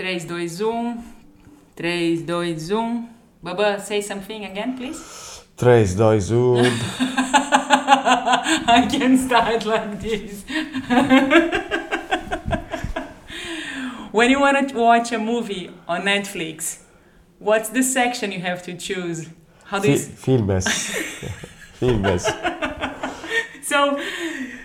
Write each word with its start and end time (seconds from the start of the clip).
3, 0.00 0.18
2, 0.18 0.48
1. 0.72 1.04
3, 1.76 2.24
2, 2.26 2.54
1. 2.74 3.08
Baba, 3.42 3.78
say 3.78 4.00
something 4.00 4.46
again, 4.46 4.74
please. 4.74 5.42
3, 5.58 5.86
2, 5.86 6.52
1. 6.54 6.64
I 8.66 8.88
can 8.90 9.18
start 9.18 9.66
like 9.66 10.00
this. 10.00 10.42
when 14.10 14.30
you 14.30 14.40
want 14.40 14.70
to 14.70 14.74
watch 14.74 15.12
a 15.12 15.18
movie 15.18 15.70
on 15.86 16.00
Netflix, 16.00 16.78
what's 17.38 17.68
the 17.68 17.82
section 17.82 18.32
you 18.32 18.40
have 18.40 18.62
to 18.62 18.74
choose? 18.74 19.28
How 19.64 19.80
do 19.80 19.90
you... 19.90 19.98
Fi- 19.98 20.32
filmes. 20.32 20.66
filmes. 21.78 22.24
So, 23.62 24.00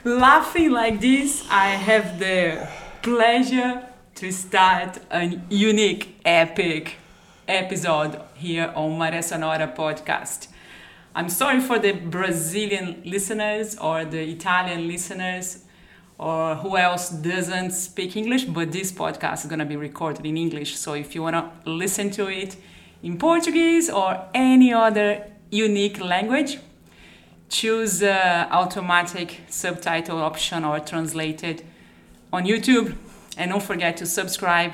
laughing 0.03 0.71
like 0.71 0.99
this, 0.99 1.45
I 1.51 1.67
have 1.67 2.17
the 2.17 2.67
pleasure 3.03 3.83
to 4.15 4.31
start 4.31 4.97
a 5.11 5.41
unique, 5.49 6.21
epic 6.23 6.95
episode 7.49 8.21
here 8.35 8.71
on 8.73 8.97
Maria 8.97 9.21
Sonora 9.21 9.67
podcast. 9.67 10.47
I'm 11.13 11.27
sorry 11.27 11.59
for 11.59 11.79
the 11.79 11.91
Brazilian 11.91 13.01
listeners 13.03 13.77
or 13.77 14.05
the 14.05 14.23
Italian 14.23 14.87
listeners 14.87 15.65
or 16.17 16.55
who 16.55 16.77
else 16.77 17.09
doesn't 17.09 17.71
speak 17.71 18.15
English, 18.15 18.45
but 18.45 18.71
this 18.71 18.89
podcast 18.89 19.39
is 19.39 19.45
going 19.47 19.59
to 19.59 19.65
be 19.65 19.75
recorded 19.75 20.25
in 20.25 20.37
English. 20.37 20.77
So 20.77 20.93
if 20.93 21.13
you 21.13 21.21
want 21.21 21.35
to 21.35 21.69
listen 21.69 22.09
to 22.11 22.27
it 22.27 22.55
in 23.03 23.17
Portuguese 23.17 23.89
or 23.89 24.29
any 24.33 24.71
other 24.71 25.29
unique 25.51 25.99
language, 25.99 26.59
choose 27.49 28.01
uh, 28.01 28.47
automatic 28.49 29.41
subtitle 29.49 30.19
option 30.19 30.63
or 30.63 30.79
translated 30.79 31.63
on 32.31 32.45
YouTube. 32.45 32.95
And 33.37 33.51
don't 33.51 33.63
forget 33.63 33.97
to 33.97 34.05
subscribe 34.05 34.73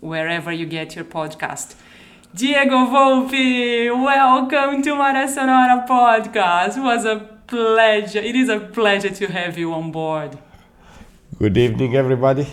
wherever 0.00 0.50
you 0.52 0.66
get 0.66 0.96
your 0.96 1.04
podcast. 1.04 1.74
Diego 2.34 2.86
Volpe, 2.86 3.90
welcome 3.90 4.82
to 4.82 4.94
Maria 4.94 5.28
Sonora 5.28 5.84
podcast. 5.88 6.76
It 6.76 6.82
was 6.82 7.04
a 7.04 7.16
pleasure. 7.46 8.18
It 8.20 8.34
is 8.36 8.48
a 8.48 8.60
pleasure 8.60 9.10
to 9.10 9.26
have 9.28 9.58
you 9.58 9.72
on 9.72 9.92
board. 9.92 10.38
Good 11.38 11.56
evening, 11.56 11.96
everybody. 11.96 12.46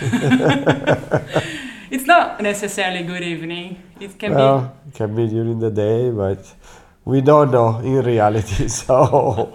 It's 1.90 2.06
not 2.06 2.40
necessarily 2.40 3.02
good 3.02 3.22
evening. 3.22 3.76
It 4.00 4.18
can 4.18 4.34
Well, 4.34 4.74
it 4.88 4.94
can 4.94 5.14
be 5.14 5.28
during 5.28 5.58
the 5.58 5.70
day, 5.70 6.10
but 6.10 6.40
we 7.04 7.20
don't 7.20 7.50
know 7.50 7.80
in 7.80 8.00
reality. 8.02 8.66
So, 8.80 9.52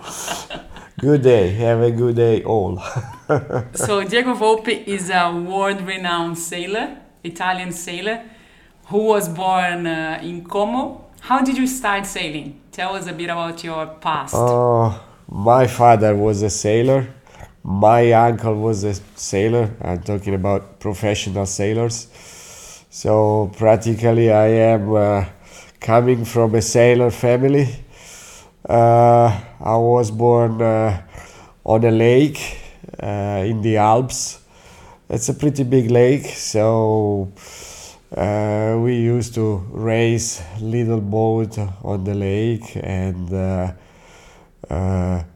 good 0.99 1.21
day. 1.21 1.51
Have 1.51 1.81
a 1.81 1.91
good 1.91 2.15
day, 2.15 2.43
all. 2.43 2.81
So 3.73 4.03
Diego 4.03 4.33
Volpe 4.33 4.85
is 4.87 5.09
a 5.09 5.31
world-renowned 5.31 6.37
sailor, 6.37 6.97
Italian 7.23 7.71
sailor, 7.71 8.23
who 8.85 9.03
was 9.03 9.27
born 9.29 9.85
uh, 9.85 10.19
in 10.23 10.45
Como. 10.45 11.05
How 11.19 11.41
did 11.41 11.57
you 11.57 11.67
start 11.67 12.05
sailing? 12.05 12.61
Tell 12.71 12.95
us 12.95 13.07
a 13.07 13.13
bit 13.13 13.29
about 13.29 13.63
your 13.63 13.85
past. 13.87 14.33
Uh, 14.33 14.97
my 15.29 15.67
father 15.67 16.15
was 16.15 16.41
a 16.41 16.49
sailor. 16.49 17.07
My 17.63 18.13
uncle 18.13 18.55
was 18.55 18.83
a 18.85 18.93
sailor. 19.15 19.69
I'm 19.81 20.01
talking 20.01 20.33
about 20.33 20.79
professional 20.79 21.45
sailors. 21.45 22.07
So 22.89 23.51
practically, 23.57 24.31
I 24.31 24.47
am 24.47 24.95
uh, 24.95 25.25
coming 25.81 26.23
from 26.23 26.55
a 26.55 26.61
sailor 26.61 27.11
family. 27.11 27.67
Uh, 28.67 29.31
I 29.61 29.77
was 29.77 30.11
born 30.11 30.61
uh, 30.61 31.01
on 31.63 31.85
a 31.85 31.91
lake 31.91 32.59
uh, 33.01 33.45
in 33.47 33.61
the 33.61 33.77
Alps. 33.77 34.41
It's 35.09 35.29
a 35.29 35.33
pretty 35.33 35.63
big 35.63 35.89
lake, 35.89 36.25
so 36.25 37.31
we 38.11 38.95
used 38.97 39.35
to 39.35 39.57
race 39.71 40.43
little 40.59 40.99
boat 40.99 41.57
on 41.81 42.03
the 42.03 42.13
lake 42.13 42.75
and 42.75 43.73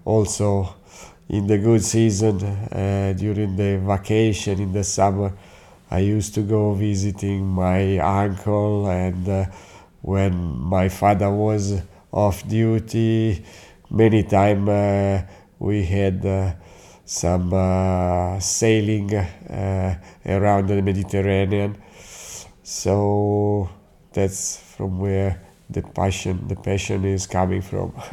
also 0.03 0.75
in 1.30 1.47
the 1.47 1.58
good 1.58 1.81
season 1.81 2.44
uh, 2.44 3.14
during 3.18 3.56
the 3.56 3.78
vacation 3.78 4.59
in 4.59 4.74
the 4.74 4.84
summer 4.84 5.31
i 5.90 6.00
used 6.00 6.34
to 6.36 6.41
go 6.41 6.74
visiting 6.74 7.46
my 7.46 7.97
uncle 8.00 8.90
and 8.90 9.30
uh, 9.30 9.46
when 10.02 10.34
my 10.59 10.90
father 10.90 11.31
was 11.31 11.81
off 12.11 12.47
duty 12.47 13.44
many 13.89 14.23
time 14.23 14.67
uh, 14.69 15.22
we 15.59 15.83
had 15.83 16.25
uh, 16.25 16.53
some 17.05 17.53
uh, 17.53 18.39
sailing 18.39 19.13
uh, 19.16 19.95
around 20.25 20.67
the 20.67 20.81
mediterranean 20.81 21.77
so 22.63 23.69
that's 24.13 24.57
from 24.57 24.99
where 24.99 25.41
the 25.69 25.81
passion 25.81 26.47
the 26.47 26.55
passion 26.55 27.05
is 27.05 27.27
coming 27.27 27.61
from 27.61 27.94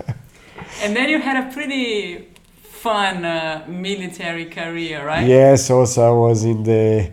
And 0.83 0.95
then 0.95 1.09
you 1.09 1.21
had 1.21 1.37
a 1.49 1.53
pretty 1.53 2.29
fun 2.63 3.25
uh, 3.25 3.65
military 3.69 4.47
career, 4.47 5.05
right? 5.05 5.27
Yes, 5.27 5.71
also 5.71 6.07
I 6.07 6.29
was 6.29 6.45
in 6.45 6.63
the 6.63 7.11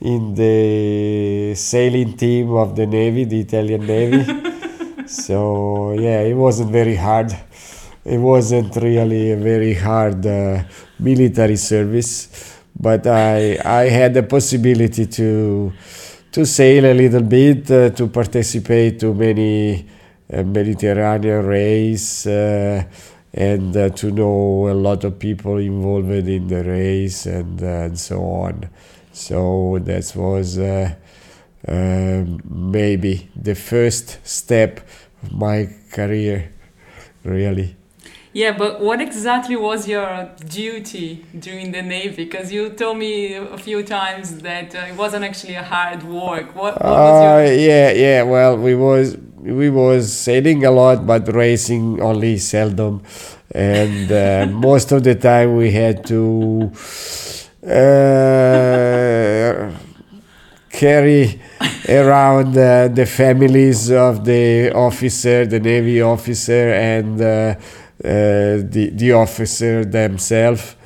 in 0.00 0.34
the 0.34 1.54
sailing 1.54 2.16
team 2.16 2.52
of 2.52 2.76
the 2.76 2.86
navy, 2.86 3.24
the 3.24 3.40
Italian 3.40 3.86
navy. 3.86 4.52
so 5.06 5.92
yeah, 5.92 6.20
it 6.20 6.34
wasn't 6.34 6.70
very 6.70 6.96
hard. 6.96 7.36
It 8.04 8.18
wasn't 8.18 8.76
really 8.76 9.32
a 9.32 9.36
very 9.36 9.74
hard 9.74 10.24
uh, 10.26 10.62
military 10.98 11.56
service, 11.56 12.58
but 12.78 13.06
I 13.06 13.58
I 13.64 13.88
had 13.88 14.14
the 14.14 14.22
possibility 14.22 15.06
to 15.06 15.72
to 16.32 16.44
sail 16.44 16.84
a 16.84 16.94
little 16.94 17.22
bit, 17.22 17.70
uh, 17.70 17.90
to 17.90 18.08
participate 18.08 19.00
to 19.00 19.14
many 19.14 19.86
uh, 20.32 20.42
Mediterranean 20.42 21.46
race. 21.46 22.26
Uh, 22.26 22.84
and 23.36 23.76
uh, 23.76 23.90
to 23.90 24.10
know 24.10 24.68
a 24.70 24.72
lot 24.72 25.04
of 25.04 25.18
people 25.18 25.58
involved 25.58 26.08
in 26.10 26.46
the 26.48 26.64
race 26.64 27.26
and, 27.26 27.62
uh, 27.62 27.66
and 27.66 27.98
so 27.98 28.18
on. 28.22 28.68
So 29.12 29.78
that 29.82 30.10
was 30.16 30.58
uh, 30.58 30.94
um 31.68 32.40
maybe 32.48 33.28
the 33.34 33.54
first 33.54 34.18
step 34.24 34.80
of 35.22 35.32
my 35.32 35.68
career, 35.92 36.52
really. 37.24 37.74
Yeah, 38.32 38.52
but 38.56 38.80
what 38.80 39.00
exactly 39.00 39.56
was 39.56 39.88
your 39.88 40.28
duty 40.46 41.24
during 41.38 41.72
the 41.72 41.80
Navy? 41.80 42.24
Because 42.24 42.52
you 42.52 42.68
told 42.68 42.98
me 42.98 43.34
a 43.34 43.56
few 43.56 43.82
times 43.82 44.40
that 44.40 44.74
uh, 44.74 44.80
it 44.90 44.94
wasn't 44.96 45.24
actually 45.24 45.54
a 45.54 45.62
hard 45.62 46.02
work. 46.02 46.54
What, 46.54 46.74
what 46.74 46.84
was 46.84 47.22
Uh, 47.22 47.50
your... 47.50 47.58
yeah, 47.58 47.90
yeah. 47.92 48.22
Well, 48.24 48.58
we 48.58 48.74
was 48.74 49.16
we 49.40 49.70
was 49.70 50.12
sailing 50.12 50.66
a 50.66 50.70
lot, 50.70 51.06
but 51.06 51.32
racing 51.34 52.02
only 52.02 52.36
seldom, 52.36 53.02
and 53.54 54.12
uh, 54.12 54.46
most 54.68 54.92
of 54.92 55.02
the 55.02 55.14
time 55.14 55.56
we 55.56 55.70
had 55.70 56.04
to 56.06 56.70
uh, 57.64 59.70
carry 60.76 61.40
around 61.88 62.56
uh, 62.56 62.88
the 62.88 63.06
families 63.06 63.90
of 63.90 64.24
the 64.24 64.72
officer, 64.74 65.46
the 65.46 65.58
navy 65.58 66.02
officer, 66.02 66.72
and 66.74 67.20
uh, 67.20 67.24
uh, 67.24 67.56
the 68.74 68.90
the 68.92 69.12
officer 69.12 69.84
themselves. 69.84 70.76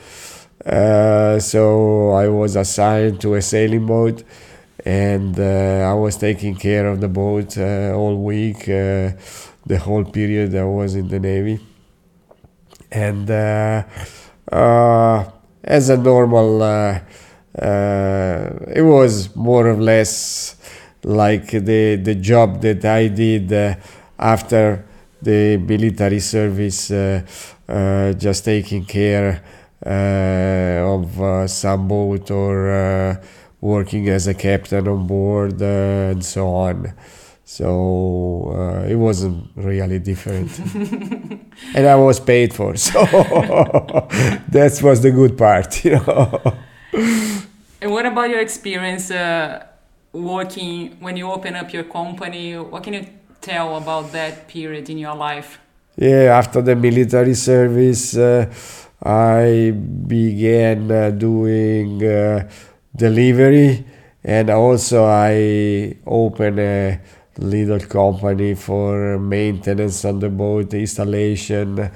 Uh, 0.65 1.39
so 1.41 2.11
I 2.11 2.29
was 2.29 2.55
assigned 2.55 3.21
to 3.23 3.35
a 3.35 3.43
sailing 3.43 3.87
boat 3.87 4.23
and 4.85 5.39
uh, 5.39 5.91
I 5.91 5.95
was 5.95 6.17
taking 6.17 6.55
care 6.55 6.87
of 6.87 7.01
the 7.01 7.09
boat 7.09 7.59
all 7.59 8.17
week, 8.17 8.67
the 8.67 9.79
whole 9.87 10.05
period 10.05 10.55
I 10.55 10.65
was 10.65 10.95
in 10.95 11.09
the 11.09 11.19
Navy. 11.19 11.59
And 12.93 13.31
as 15.65 15.89
a 15.89 15.97
normal, 15.97 16.63
uh, 17.59 18.51
it 18.69 18.83
was 18.83 19.35
more 19.35 19.69
or 19.69 19.77
less 19.77 20.57
like 21.03 21.51
the, 21.51 21.97
the 21.97 22.15
job 22.15 22.61
that 22.63 22.85
I 22.85 23.09
did 23.09 23.53
uh, 23.53 23.75
after 24.19 24.85
the 25.23 25.57
military 25.57 26.21
service, 26.21 26.91
uh, 26.91 27.23
uh, 27.69 28.13
just 28.15 28.45
taking 28.45 28.85
care 28.85 29.43
uh, 29.85 30.95
of 30.95 31.21
uh, 31.21 31.47
some 31.47 31.89
boat 31.89 32.31
or 32.31 32.71
uh, 32.71 33.17
working 33.61 34.09
as 34.09 34.27
a 34.27 34.35
captain 34.35 34.87
on 34.89 35.07
board 35.07 35.61
and 35.61 36.25
so 36.25 36.49
on. 36.49 36.93
So 37.45 38.87
it 38.89 38.95
wasn't 38.95 39.51
really 39.57 39.99
different, 39.99 40.57
and 41.75 41.87
I 41.87 41.97
was 41.97 42.21
paid 42.21 42.55
for. 42.55 42.77
So 42.77 43.05
that 43.05 44.81
was 44.83 45.03
the 45.03 45.11
good 45.11 45.37
part, 45.37 45.85
you 45.85 45.93
know. 45.93 46.41
And 47.83 47.91
what 47.93 48.05
about 48.05 48.29
your 48.29 48.41
experience 48.41 49.11
uh, 49.11 49.65
working 50.13 50.97
when 51.01 51.17
you 51.17 51.31
open 51.31 51.57
up 51.57 51.73
your 51.73 51.85
company? 51.85 52.59
What 52.59 52.83
can 52.83 52.93
you 52.93 53.07
tell 53.41 53.77
about 53.77 54.13
that 54.13 54.49
period 54.49 54.91
in 54.91 54.99
your 54.99 55.15
life? 55.15 55.59
Yeah, 55.97 56.37
after 56.37 56.61
the 56.61 56.77
military 56.77 57.35
service, 57.35 58.17
uh, 58.17 58.53
I 59.03 59.71
began 59.71 60.91
uh, 60.91 61.11
doing 61.11 62.05
uh, 62.05 62.51
delivery 62.95 63.85
and 64.23 64.51
also 64.51 65.07
I 65.07 65.97
opened 66.07 66.61
a 66.61 67.01
little 67.39 67.81
company 67.81 68.55
for 68.55 69.19
maintenance 69.19 70.05
on 70.05 70.19
the 70.19 70.29
boat, 70.29 70.75
installation, 70.75 71.91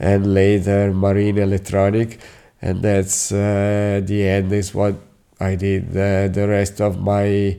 and 0.00 0.34
later 0.34 0.92
marine 0.92 1.38
electronic. 1.38 2.18
And 2.60 2.82
that's 2.82 3.32
uh, 3.32 4.00
the 4.04 4.26
end 4.26 4.52
is 4.52 4.74
what 4.74 4.96
I 5.40 5.54
did 5.54 5.90
uh, 5.90 6.28
the 6.28 6.46
rest 6.48 6.80
of 6.80 7.00
my 7.00 7.56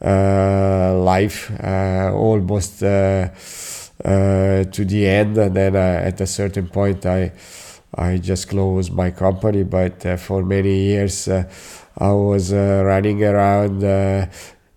uh, 0.00 0.94
life, 0.98 1.50
uh, 1.60 2.12
almost 2.14 2.82
uh, 2.82 3.28
uh, 4.04 4.64
to 4.64 4.84
the 4.84 5.06
end. 5.08 5.36
And 5.38 5.56
then 5.56 5.74
at 5.76 6.20
a 6.20 6.26
certain 6.26 6.68
point, 6.68 7.04
I 7.04 7.32
I 7.94 8.18
just 8.18 8.48
closed 8.48 8.92
my 8.92 9.10
company. 9.10 9.64
But 9.64 10.20
for 10.20 10.44
many 10.44 10.76
years, 10.84 11.28
I 11.28 12.12
was 12.12 12.52
running 12.52 13.24
around. 13.24 13.82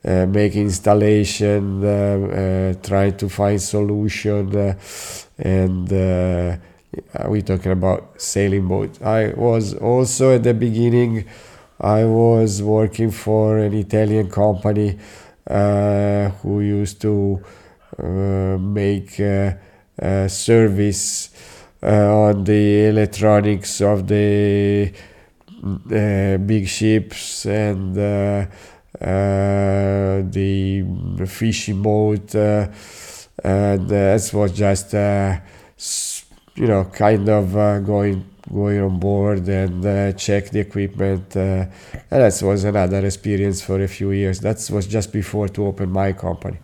Uh, 0.03 0.25
making 0.25 0.63
installation, 0.63 1.83
uh, 1.85 1.87
uh, 1.87 2.73
trying 2.81 3.15
to 3.15 3.29
find 3.29 3.61
solution, 3.61 4.75
and 5.37 6.59
we're 7.25 7.41
talking 7.41 7.71
about 7.71 8.21
sailing 8.21 8.67
boat. 8.67 9.01
I 9.01 9.33
was 9.33 9.73
also 9.73 10.35
at 10.35 10.43
the 10.43 10.53
beginning. 10.53 11.25
I 11.79 12.03
was 12.05 12.61
working 12.61 13.11
for 13.11 13.57
an 13.57 13.73
Italian 13.73 14.29
company 14.29 14.99
who 15.47 16.61
used 16.61 17.01
to 17.01 17.43
make 18.59 19.21
service 20.27 21.29
on 21.81 22.43
the 22.43 22.85
electronics 22.87 23.81
of 23.81 24.07
the 24.07 24.93
uh, 25.63 26.37
big 26.37 26.67
ships 26.67 27.45
and 27.45 27.97
uh, 27.97 28.45
uh, 28.99 30.21
the 30.29 30.83
fishing 31.27 31.81
boat, 31.81 32.33
uh, 32.35 32.67
and 33.43 33.87
that 33.89 34.31
was 34.33 34.51
just 34.51 34.93
uh, 34.95 35.39
you 36.55 36.67
know 36.67 36.85
kind 36.85 37.27
of 37.29 37.53
going 37.85 38.25
going 38.51 38.81
on 38.81 38.99
board 38.99 39.47
and 39.47 39.85
uh, 39.85 40.11
check 40.13 40.49
the 40.49 40.59
equipment. 40.59 41.35
Uh, 41.35 41.65
and 42.11 42.21
that 42.21 42.41
was 42.43 42.63
another 42.63 43.05
experience 43.05 43.61
for 43.61 43.81
a 43.81 43.87
few 43.87 44.11
years. 44.11 44.39
That 44.39 44.57
was 44.71 44.87
just 44.87 45.13
before 45.13 45.47
to 45.49 45.65
open 45.67 45.89
my 45.91 46.13
company. 46.13 46.57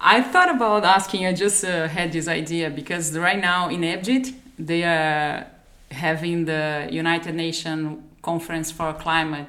I 0.00 0.22
thought 0.22 0.54
about 0.54 0.84
asking. 0.84 1.26
I 1.26 1.32
just 1.32 1.64
uh, 1.64 1.88
had 1.88 2.12
this 2.12 2.28
idea 2.28 2.70
because 2.70 3.16
right 3.18 3.40
now 3.40 3.68
in 3.68 3.82
Egypt 3.82 4.32
they 4.58 4.84
are 4.84 5.46
having 5.90 6.44
the 6.44 6.88
United 6.90 7.34
Nations 7.34 7.98
Conference 8.22 8.70
for 8.70 8.92
Climate 8.92 9.46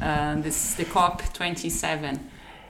uh, 0.00 0.40
this 0.40 0.70
is 0.70 0.74
the 0.76 0.84
COP27. 0.84 2.18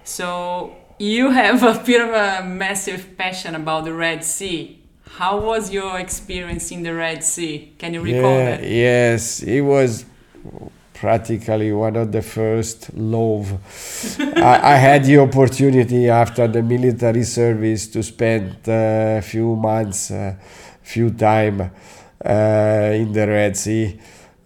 So 0.04 0.76
you 0.98 1.30
have 1.30 1.62
a 1.62 1.82
bit 1.84 2.00
of 2.00 2.10
a 2.10 2.46
massive 2.46 3.16
passion 3.16 3.54
about 3.54 3.84
the 3.84 3.92
Red 3.92 4.24
Sea. 4.24 4.80
How 5.16 5.38
was 5.38 5.70
your 5.70 5.96
experience 6.00 6.72
in 6.72 6.82
the 6.82 6.92
Red 6.92 7.22
Sea? 7.22 7.72
Can 7.78 7.94
you 7.94 8.00
recall 8.00 8.36
yeah, 8.36 8.56
that? 8.56 8.68
Yes, 8.68 9.44
it 9.44 9.60
was 9.60 10.04
practically 10.92 11.72
one 11.72 11.94
of 11.94 12.10
the 12.10 12.20
first 12.20 12.92
love. 12.94 13.52
I, 14.36 14.72
I, 14.72 14.74
had 14.74 15.04
the 15.04 15.18
opportunity 15.18 16.08
after 16.08 16.48
the 16.48 16.64
military 16.64 17.22
service 17.22 17.86
to 17.88 18.02
spend 18.02 18.56
a 18.66 19.18
uh, 19.18 19.20
few 19.20 19.54
months, 19.54 20.10
a 20.10 20.16
uh, 20.16 20.34
few 20.82 21.10
time 21.10 21.60
uh, 21.60 22.90
in 22.92 23.12
the 23.12 23.28
Red 23.28 23.56
Sea 23.56 23.96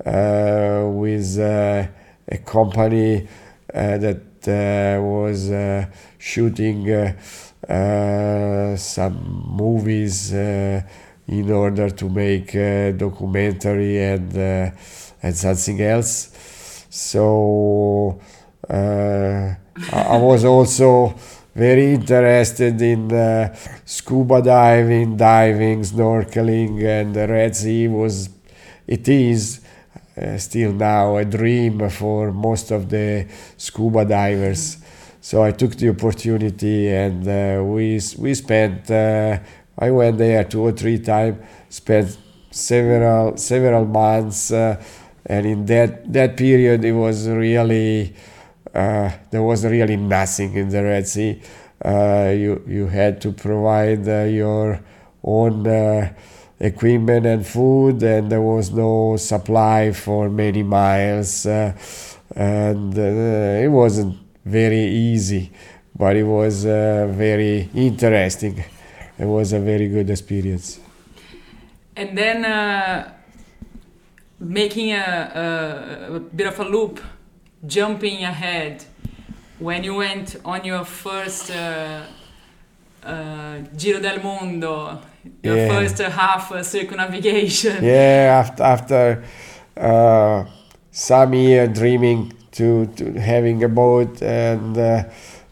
uh, 0.05 0.85
with 0.87 1.39
uh, 1.39 1.87
a 2.31 2.39
company 2.45 3.27
uh, 3.73 3.97
that 3.97 4.21
uh, 4.47 5.03
was 5.03 5.51
uh, 5.51 5.87
shooting 6.19 7.15
Uh, 7.67 8.77
some 8.77 9.47
movies 9.51 10.33
uh, 10.33 10.81
in 11.27 11.51
order 11.51 11.91
to 11.91 12.09
make 12.09 12.55
a 12.55 12.93
documentary 12.93 14.03
and 14.03 14.33
and 15.23 15.37
something 15.37 15.81
else. 15.81 16.87
So 16.89 18.21
I, 18.71 19.57
I 19.93 20.17
was 20.19 20.45
also 20.45 21.15
very 21.55 21.95
interested 21.95 22.81
in 22.81 23.13
uh, 23.13 23.55
scuba 23.85 24.41
diving, 24.41 25.17
diving, 25.17 25.81
snorkeling, 25.83 26.85
and 26.85 27.15
the 27.15 27.27
Red 27.27 27.57
Sea 27.57 27.89
was, 27.89 28.31
it 28.87 29.09
is 29.09 29.61
uh, 30.17 30.39
still 30.39 30.73
now 30.73 31.17
a 31.17 31.25
dream 31.25 31.91
for 31.91 32.33
most 32.33 32.71
of 32.71 32.89
the 32.89 33.27
scuba 33.57 34.05
divers. 34.05 34.79
So 35.21 35.43
I 35.43 35.51
took 35.51 35.75
the 35.77 35.91
opportunity 35.91 36.89
and 36.89 37.27
uh, 37.27 37.63
we 37.65 38.01
we 38.19 38.35
spent. 38.35 38.91
Uh, 38.91 39.39
I 39.79 39.91
went 39.91 40.19
there 40.19 40.45
two 40.45 40.63
or 40.63 40.73
three 40.73 40.99
times. 40.99 41.39
Spent 41.69 42.17
several 42.51 43.37
several 43.37 43.85
months, 43.85 44.51
uh, 44.51 44.83
and 45.27 45.47
in 45.47 45.67
that 45.67 46.13
that 46.13 46.37
period 46.37 46.85
it 46.85 46.93
was 46.93 47.29
really 47.29 48.15
uh, 48.75 49.11
there 49.31 49.43
was 49.43 49.65
really 49.65 49.97
nothing 49.97 50.55
in 50.55 50.69
the 50.69 50.83
Red 50.83 51.07
Sea. 51.07 51.41
Uh, 51.85 52.33
you 52.37 52.63
you 52.67 52.87
had 52.87 53.21
to 53.21 53.33
provide 53.33 54.07
your 54.07 54.81
own 55.23 55.67
equipment 56.61 57.27
and 57.27 57.47
food, 57.47 58.03
and 58.03 58.31
there 58.31 58.43
was 58.43 58.71
no 58.71 59.17
supply 59.17 59.93
for 59.93 60.29
many 60.29 60.63
miles, 60.63 61.47
uh, 61.47 61.73
and 62.35 62.99
uh, 62.99 63.63
it 63.65 63.69
wasn't 63.69 64.17
very 64.49 64.85
easy, 64.87 65.51
but 65.95 66.17
it 66.17 66.25
was 66.25 66.65
uh, 66.65 67.07
very 67.11 67.69
interesting. 67.75 68.65
It 69.19 69.27
was 69.27 69.53
a 69.53 69.61
very 69.61 69.89
good 69.89 70.11
experience. 70.11 70.81
And 71.97 72.17
then 72.17 72.45
uh, 72.45 73.13
making 74.39 74.93
a, 74.93 76.09
a, 76.11 76.15
a 76.17 76.21
bit 76.21 76.47
of 76.47 76.61
a 76.61 76.65
loop, 76.65 77.01
jumping 77.67 78.25
ahead, 78.25 78.85
when 79.59 79.83
you 79.83 79.97
went 79.97 80.37
on 80.45 80.65
your 80.65 80.85
first 80.85 81.51
uh, 81.51 82.03
uh, 83.03 83.59
Giro 83.77 84.01
del 84.01 84.23
Mondo, 84.23 85.01
your 85.43 85.57
yeah. 85.57 85.69
first 85.69 85.99
half 85.99 86.53
uh, 86.53 86.63
circumnavigation. 86.63 87.83
Yeah, 87.83 88.45
after 88.45 88.63
after 88.63 89.25
uh, 89.77 90.45
some 90.91 91.35
year 91.35 91.67
dreaming 91.67 92.33
to, 92.59 92.87
to 92.97 93.13
having 93.21 93.63
a 93.63 93.69
boat 93.69 94.21
and 94.23 94.77
uh, 94.77 95.05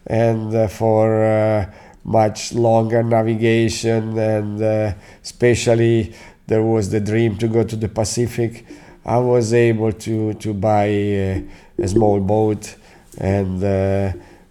and 0.05 0.53
uh, 0.53 0.67
for 0.67 1.23
uh, 1.23 1.65
much 2.03 2.53
longer 2.53 3.01
navigation 3.03 4.17
and 4.17 4.61
uh, 4.61 4.93
especially 5.23 6.13
there 6.47 6.63
was 6.63 6.89
the 6.91 6.99
dream 6.99 7.37
to 7.37 7.47
go 7.47 7.63
to 7.63 7.75
the 7.75 7.89
Pacific. 7.89 8.65
I 9.05 9.17
was 9.17 9.53
able 9.53 9.93
to 9.93 10.33
to 10.35 10.53
buy 10.53 10.85
a, 10.85 11.43
a 11.79 11.87
small 11.87 12.19
boat 12.19 12.75
and 13.17 13.61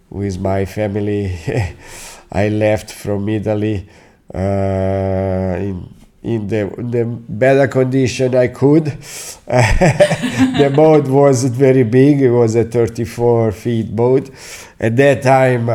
with 0.09 0.39
my 0.39 0.65
family. 0.65 1.37
I 2.31 2.49
left 2.49 2.91
from 2.91 3.29
Italy 3.29 3.87
uh, 4.33 5.57
in 5.59 5.87
in 6.27 6.47
the, 6.47 6.69
the 6.77 7.05
better 7.05 7.67
condition 7.69 8.35
I 8.35 8.49
could. 8.49 8.85
the 9.47 10.71
boat 10.75 11.07
wasn't 11.07 11.55
very 11.55 11.83
big, 11.83 12.21
it 12.21 12.31
was 12.31 12.55
a 12.55 12.65
34 12.65 13.53
feet 13.53 13.95
boat. 13.95 14.29
At 14.77 14.97
that 14.97 15.23
time, 15.23 15.67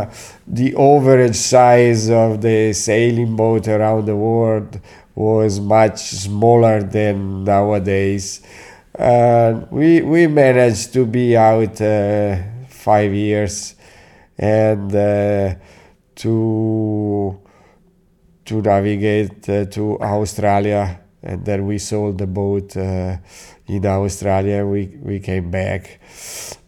the 0.47 0.75
average 0.77 1.37
size 1.37 2.11
of 2.11 2.43
the 2.43 2.75
sailing 2.75 3.35
boat 3.35 3.67
around 3.67 4.05
the 4.05 4.17
world 4.17 4.79
was 5.15 5.59
much 5.59 5.99
smaller 6.01 6.83
than 6.83 7.45
nowadays. 7.45 8.43
Uh, 8.99 9.65
we, 9.71 10.03
we 10.03 10.27
managed 10.27 10.93
to 10.93 11.07
be 11.07 11.35
out 11.35 11.81
uh, 11.81 12.37
five 12.69 13.15
years 13.15 13.75
and 14.37 14.95
uh, 14.95 15.55
to 16.17 17.41
to 18.45 18.61
navigate 18.61 19.49
uh, 19.49 19.65
to 19.67 19.99
Australia, 20.01 21.01
and 21.23 21.45
then 21.45 21.67
we 21.67 21.79
sold 21.79 22.19
the 22.19 22.27
boat 22.27 22.77
uh, 22.77 23.17
in 23.67 23.87
Australia. 23.87 24.67
We 24.67 24.99
we 25.01 25.21
came 25.21 25.51
back, 25.51 26.01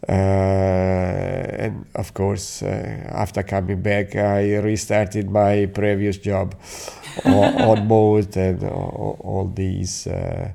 uh, 0.07 0.11
and 0.11 1.85
of 1.95 2.13
course, 2.13 2.63
uh, 2.63 2.67
after 3.11 3.43
coming 3.43 3.81
back, 3.81 4.15
I 4.15 4.57
restarted 4.57 5.29
my 5.29 5.65
previous 5.67 6.17
job 6.17 6.55
on, 7.25 7.61
on 7.69 7.87
boat 7.87 8.35
and 8.37 8.63
all, 8.63 9.17
all 9.19 9.51
these. 9.53 10.07
Uh, 10.07 10.51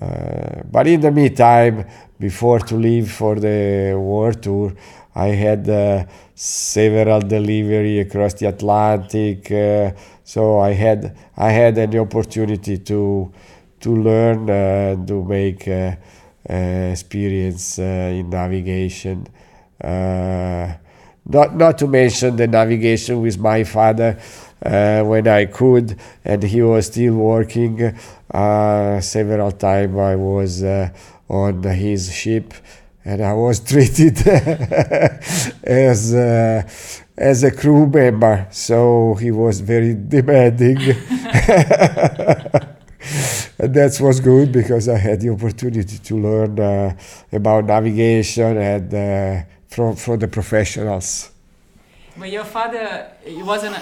uh, 0.00 0.62
but 0.70 0.86
in 0.86 1.00
the 1.00 1.10
meantime, 1.10 1.86
before 2.18 2.58
to 2.60 2.76
leave 2.76 3.10
for 3.10 3.36
the 3.36 3.94
world 3.98 4.42
tour, 4.42 4.72
I 5.14 5.28
had 5.28 6.06
several 6.34 7.20
delivery 7.20 8.00
across 8.00 8.34
the 8.34 8.48
Atlantic, 8.48 9.50
so 10.26 10.58
I 10.58 10.72
had 10.72 11.16
I 11.36 11.50
had 11.52 11.78
an 11.78 11.96
opportunity 11.98 12.78
to 12.78 13.32
to 13.80 13.90
learn 13.96 14.50
uh, 14.50 15.06
to 15.06 15.24
make 15.24 15.68
uh, 15.68 15.94
uh, 16.50 16.54
experience 16.92 17.78
uh, 17.78 17.82
in 18.18 18.30
navigation. 18.30 19.28
Uh, 19.82 20.74
not 21.28 21.54
not 21.54 21.78
to 21.78 21.86
mention 21.86 22.34
the 22.36 22.48
navigation 22.48 23.20
with 23.22 23.38
my 23.38 23.62
father 23.62 24.18
uh, 24.64 25.02
when 25.04 25.28
I 25.28 25.46
could, 25.46 25.96
and 26.24 26.42
he 26.42 26.60
was 26.60 26.86
still 26.86 27.14
working. 27.14 27.96
Uh, 28.32 29.00
several 29.00 29.52
times 29.52 29.96
I 29.96 30.16
was 30.16 30.62
uh, 30.64 30.90
on 31.28 31.62
his 31.62 32.12
ship, 32.12 32.52
and 33.04 33.22
I 33.22 33.32
was 33.32 33.60
treated 33.70 34.18
as 35.62 36.14
uh, 36.14 36.62
as 37.16 37.44
a 37.44 37.50
crew 37.50 37.86
member. 37.86 38.46
So 38.50 39.14
he 39.14 39.30
was 39.30 39.60
very 39.60 39.94
demanding. 39.94 40.78
and 43.58 43.74
that 43.74 43.98
was 44.00 44.20
good 44.20 44.52
because 44.52 44.88
I 44.88 44.98
had 44.98 45.20
the 45.20 45.30
opportunity 45.30 45.98
to 45.98 46.16
learn 46.16 46.60
uh, 46.60 46.96
about 47.32 47.64
navigation 47.64 48.56
and 48.56 48.94
uh, 48.94 49.42
from 49.68 49.96
from 49.96 50.18
the 50.18 50.28
professionals. 50.28 51.30
But 52.18 52.30
your 52.30 52.44
father, 52.44 53.10
he 53.24 53.42
wasn't 53.42 53.76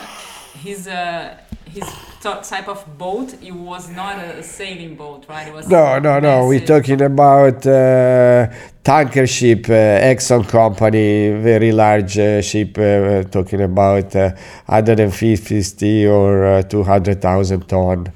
He's 0.63 0.87
a, 0.87 1.39
his 1.75 1.85
uh, 2.25 2.41
type 2.43 2.69
of 2.69 2.99
boat. 2.99 3.35
It 3.43 3.53
was 3.53 3.91
not 3.91 4.19
a 4.19 4.43
sailing 4.43 4.97
boat, 4.97 5.27
right? 5.29 5.49
It 5.49 5.55
was 5.55 5.69
No, 5.69 5.99
no, 5.99 6.21
no. 6.21 6.47
We're 6.47 6.65
talking 6.65 7.03
about 7.03 7.67
uh, 7.67 8.47
tanker 8.83 9.27
ship, 9.27 9.67
uh, 9.69 10.11
Exxon 10.13 10.49
company, 10.49 11.31
very 11.31 11.73
large 11.73 12.19
uh, 12.19 12.41
ship. 12.41 12.79
Uh, 12.79 13.23
talking 13.25 13.63
about 13.63 14.15
uh, 14.17 14.31
150 14.67 16.07
or 16.07 16.45
uh, 16.47 16.63
200,000 16.63 17.69
ton 17.69 18.13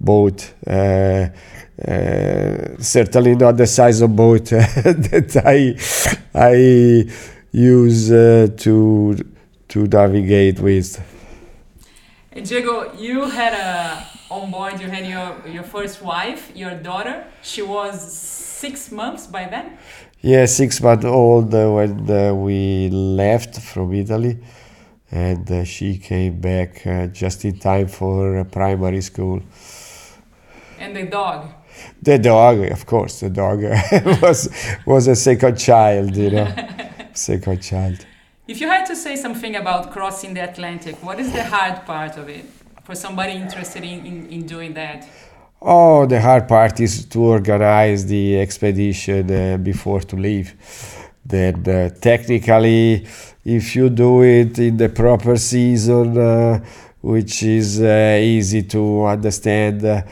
boat. 0.00 0.52
Uh, 0.66 1.28
uh, 1.86 2.76
certainly 2.78 3.34
not 3.34 3.56
the 3.56 3.66
size 3.66 4.02
of 4.02 4.14
boat 4.14 4.44
that 4.46 5.42
I 5.46 5.74
I 6.38 7.10
use 7.52 8.12
uh, 8.12 8.48
to 8.58 9.16
to 9.68 9.86
navigate 9.86 10.60
with. 10.60 11.19
Diego, 12.42 12.92
you 12.96 13.28
had 13.28 13.52
a 13.52 14.06
on 14.30 14.50
board. 14.50 14.80
You 14.80 14.88
had 14.88 15.06
your 15.06 15.46
your 15.46 15.62
first 15.62 16.02
wife, 16.02 16.50
your 16.54 16.74
daughter. 16.74 17.26
She 17.42 17.62
was 17.62 17.94
six 18.12 18.90
months 18.90 19.26
by 19.26 19.46
then. 19.46 19.76
Yeah, 20.22 20.46
six 20.46 20.80
months 20.80 21.04
old 21.04 21.54
uh, 21.54 21.70
when 21.70 22.10
uh, 22.10 22.34
we 22.34 22.88
left 22.90 23.60
from 23.60 23.92
Italy, 23.94 24.38
and 25.10 25.50
uh, 25.50 25.64
she 25.64 25.98
came 25.98 26.40
back 26.40 26.86
uh, 26.86 27.06
just 27.08 27.44
in 27.44 27.58
time 27.58 27.88
for 27.88 28.38
uh, 28.38 28.44
primary 28.44 29.00
school. 29.00 29.42
And 30.78 30.96
the 30.96 31.06
dog. 31.06 31.50
The 32.02 32.18
dog, 32.18 32.58
of 32.70 32.84
course, 32.84 33.20
the 33.20 33.30
dog 33.30 33.62
was 34.22 34.48
was 34.86 35.08
a 35.08 35.16
second 35.16 35.56
child, 35.58 36.16
you 36.16 36.30
know, 36.30 36.48
second 37.14 37.62
child. 37.62 38.06
If 38.50 38.60
you 38.60 38.66
had 38.66 38.84
to 38.86 38.96
say 38.96 39.14
something 39.14 39.54
about 39.54 39.92
crossing 39.92 40.34
the 40.34 40.42
Atlantic, 40.42 40.96
what 41.04 41.20
is 41.20 41.32
the 41.32 41.44
hard 41.44 41.86
part 41.86 42.16
of 42.16 42.28
it 42.28 42.44
for 42.82 42.96
somebody 42.96 43.34
interested 43.34 43.84
in, 43.84 44.04
in, 44.04 44.26
in 44.26 44.44
doing 44.44 44.74
that? 44.74 45.08
Oh, 45.62 46.04
the 46.04 46.20
hard 46.20 46.48
part 46.48 46.80
is 46.80 47.04
to 47.04 47.20
organize 47.20 48.06
the 48.06 48.40
expedition 48.40 49.30
uh, 49.30 49.56
before 49.56 50.00
to 50.00 50.16
leave. 50.16 50.56
Then 51.24 51.64
uh, 51.68 51.90
technically, 52.00 53.06
if 53.44 53.76
you 53.76 53.88
do 53.88 54.24
it 54.24 54.58
in 54.58 54.78
the 54.78 54.88
proper 54.88 55.36
season, 55.36 56.18
uh, 56.18 56.58
which 57.02 57.44
is 57.44 57.80
uh, 57.80 58.18
easy 58.20 58.64
to 58.64 59.04
understand, 59.04 59.84
uh, 59.84 60.02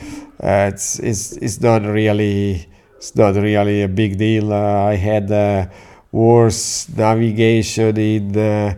it's, 0.41 1.01
it's 1.01 1.33
it's 1.39 1.61
not 1.61 1.83
really 1.83 2.69
it's 2.99 3.17
not 3.17 3.35
really 3.35 3.83
a 3.83 3.89
big 3.89 4.17
deal. 4.17 4.53
Uh, 4.53 4.93
I 4.93 4.95
had 4.95 5.29
worse 6.13 6.89
navigation 6.89 7.97
in 7.97 8.37
uh, 8.37 8.75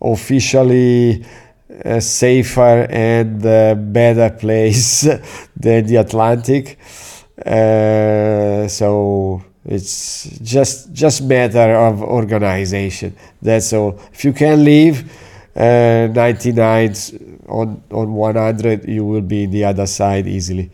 officially 0.00 1.24
a 1.84 2.00
safer 2.00 2.86
and 2.90 3.44
uh, 3.44 3.74
better 3.74 4.30
place 4.38 5.02
than 5.56 5.86
the 5.86 5.96
Atlantic. 5.96 6.78
Uh, 7.44 8.68
so 8.68 9.42
it's 9.64 10.24
just 10.40 10.92
just 10.92 11.22
matter 11.22 11.74
of 11.76 12.02
organization. 12.02 13.16
That's 13.40 13.72
all. 13.72 14.00
If 14.12 14.24
you 14.24 14.32
can 14.32 14.64
leave 14.64 15.10
uh, 15.56 16.08
99 16.12 16.94
on 17.48 17.82
on 17.90 18.14
100, 18.14 18.88
you 18.88 19.04
will 19.04 19.22
be 19.22 19.46
the 19.46 19.64
other 19.64 19.86
side 19.86 20.26
easily. 20.26 20.70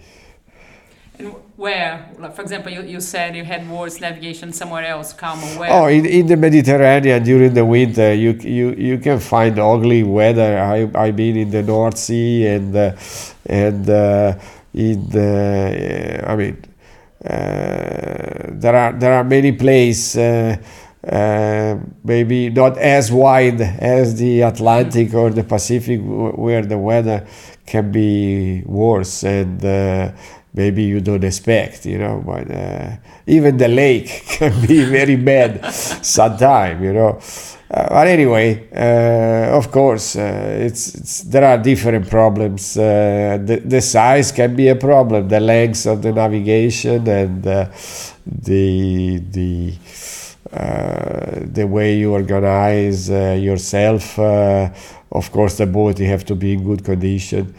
Where, 1.57 2.11
like, 2.19 2.35
for 2.35 2.43
example, 2.43 2.71
you, 2.71 2.83
you 2.83 3.01
said 3.01 3.35
you 3.35 3.43
had 3.43 3.69
worse 3.71 3.99
navigation 3.99 4.53
somewhere 4.53 4.85
else, 4.85 5.15
calmer. 5.15 5.47
Where? 5.59 5.73
Oh, 5.73 5.87
in, 5.87 6.05
in 6.05 6.27
the 6.27 6.37
Mediterranean 6.37 7.23
during 7.23 7.55
the 7.55 7.65
winter, 7.65 8.13
you 8.13 8.33
you 8.33 8.75
you 8.75 8.99
can 8.99 9.19
find 9.21 9.59
ugly 9.59 10.03
weather. 10.03 10.59
I 10.59 10.91
I've 10.95 11.17
been 11.17 11.37
in 11.39 11.51
the 11.51 11.63
North 11.63 11.97
Sea 11.97 12.47
and 12.47 12.77
uh, 12.77 12.93
and 13.47 13.89
uh, 13.89 14.39
in 14.75 15.09
the 15.09 16.23
I 16.27 16.37
mean 16.37 16.63
uh, 17.25 18.51
there 18.51 18.77
are 18.77 18.93
there 18.93 19.15
are 19.15 19.25
many 19.25 19.53
places. 19.53 20.17
Uh, 20.19 20.57
uh, 21.07 21.79
maybe 22.03 22.51
not 22.51 22.77
as 22.79 23.13
wide 23.13 23.61
as 23.61 24.17
the 24.17 24.41
Atlantic 24.41 25.15
or 25.15 25.31
the 25.31 25.45
Pacific, 25.45 26.01
where 26.03 26.63
the 26.63 26.77
weather 26.77 27.25
can 27.65 27.93
be 27.93 28.63
worse 28.67 29.23
and 29.23 29.65
uh, 29.65 30.11
maybe 30.57 30.83
you 30.83 31.01
don't 31.01 31.23
expect, 31.23 31.87
you 31.87 31.99
know. 31.99 32.23
But 32.25 32.51
uh, 32.51 32.97
even 33.27 33.59
the 33.59 33.69
lake 33.69 34.25
can 34.27 34.67
be 34.67 34.85
very 34.85 35.17
bad 35.17 35.73
sometimes, 35.73 36.83
you 36.83 36.93
know. 36.93 37.21
Uh, 37.69 37.89
but 37.89 38.07
anyway, 38.07 38.69
uh, 38.73 39.57
of 39.57 39.73
course, 39.73 40.15
uh, 40.17 40.57
it's, 40.61 40.95
it's 40.95 41.23
there 41.23 41.45
are 41.45 41.59
different 41.59 42.09
problems. 42.09 42.79
Uh, 42.79 43.39
the, 43.45 43.57
the 43.57 43.81
size 43.81 44.31
can 44.31 44.55
be 44.55 44.69
a 44.69 44.77
problem, 44.77 45.29
the 45.29 45.41
length 45.41 45.85
of 45.87 46.01
the 46.01 46.13
navigation 46.13 47.07
and 47.09 47.47
uh, 47.47 47.69
the 48.25 49.19
the 49.31 49.75
the 51.53 51.67
way 51.67 51.99
you 51.99 52.13
organize 52.13 53.11
yourself. 53.11 54.19
Of 54.19 55.33
course, 55.33 55.59
the 55.59 55.67
boat 55.67 55.99
you 55.99 56.07
have 56.07 56.25
to 56.27 56.35
be 56.37 56.53
in 56.55 56.65
good 56.65 56.85
condition. 56.85 57.53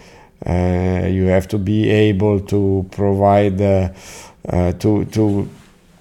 Uh, 0.45 1.07
you 1.09 1.25
have 1.25 1.47
to 1.47 1.57
be 1.57 1.89
able 1.89 2.39
to 2.39 2.87
provide 2.91 3.59
uh, 3.59 3.89
uh, 4.47 4.71
to 4.73 5.03
to 5.05 5.49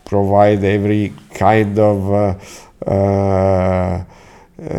provide 0.04 0.62
every 0.62 1.12
kind 1.34 1.78
of 1.78 2.12
uh, 2.12 2.34
uh, 2.90 4.04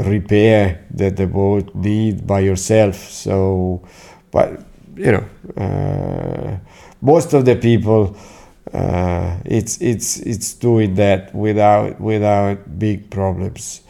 repair 0.06 0.86
that 0.92 1.18
the 1.18 1.26
boat 1.26 1.74
need 1.74 2.26
by 2.26 2.40
yourself. 2.40 2.96
So, 2.96 3.82
but 4.32 4.62
you 4.96 5.12
know, 5.12 6.60
most 7.02 7.34
of 7.34 7.46
the 7.46 7.56
people 7.56 8.16
it's 9.46 9.82
it's 9.82 10.20
it's 10.20 10.54
doing 10.54 10.96
that 10.96 11.34
without 11.34 12.00
without 12.00 12.78
big 12.78 13.10
problems. 13.10 13.82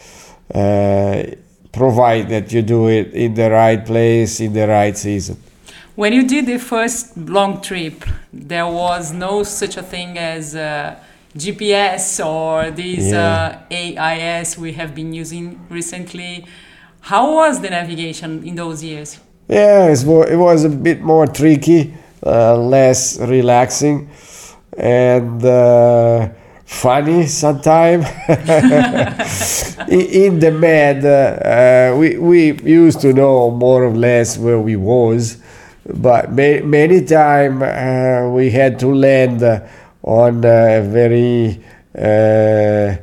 Provide 1.74 2.30
that 2.30 2.52
you 2.54 2.62
do 2.64 2.88
it 2.88 3.14
in 3.14 3.34
the 3.36 3.52
right 3.52 3.86
place 3.86 4.40
in 4.40 4.54
the 4.54 4.68
right 4.68 4.98
season. 4.98 5.38
When 5.98 6.14
you 6.14 6.28
did 6.28 6.46
the 6.46 6.60
first 6.60 7.18
long 7.18 7.60
trip, 7.60 8.06
there 8.32 8.68
was 8.68 9.12
no 9.12 9.42
such 9.42 9.78
a 9.78 9.82
thing 9.82 10.16
as 10.16 10.56
uh, 10.56 10.96
GPS 11.36 12.24
or 12.24 12.70
these 12.70 13.08
Yeah. 13.12 13.58
uh, 13.72 13.76
AIS 13.76 14.60
we 14.60 14.74
have 14.74 14.94
been 14.94 15.12
using 15.12 15.60
recently. 15.72 16.46
How 17.02 17.34
was 17.34 17.62
the 17.62 17.72
navigation 17.72 18.44
in 18.46 18.54
those 18.54 18.84
years? 18.84 19.18
Yeah, 19.48 19.96
more, 20.06 20.28
it 20.30 20.36
was 20.38 20.66
a 20.66 20.70
bit 20.70 21.02
more 21.02 21.26
tricky, 21.26 21.96
uh, 22.24 22.56
less 22.56 23.18
relaxing, 23.20 24.08
and 24.78 25.44
uh, 25.44 26.30
funny 26.64 27.26
sometimes. 27.26 28.06
in, 29.90 30.02
in 30.26 30.40
the 30.40 30.52
med, 30.52 31.04
uh, 31.04 31.10
uh, 31.10 31.98
we 31.98 32.18
we 32.20 32.40
used 32.86 33.02
to 33.02 33.14
know 33.14 33.50
more 33.50 33.84
or 33.84 33.96
less 33.96 34.38
where 34.38 34.60
we 34.60 34.76
was, 34.76 35.38
but 35.96 36.30
ma- 36.32 36.62
many 36.64 37.04
time 37.04 37.62
uh, 37.64 38.30
we 38.30 38.50
had 38.52 38.80
to 38.80 38.88
land 38.94 39.44
on 40.04 40.44
a 40.46 40.82
very 40.82 41.64
uh, 41.98 42.96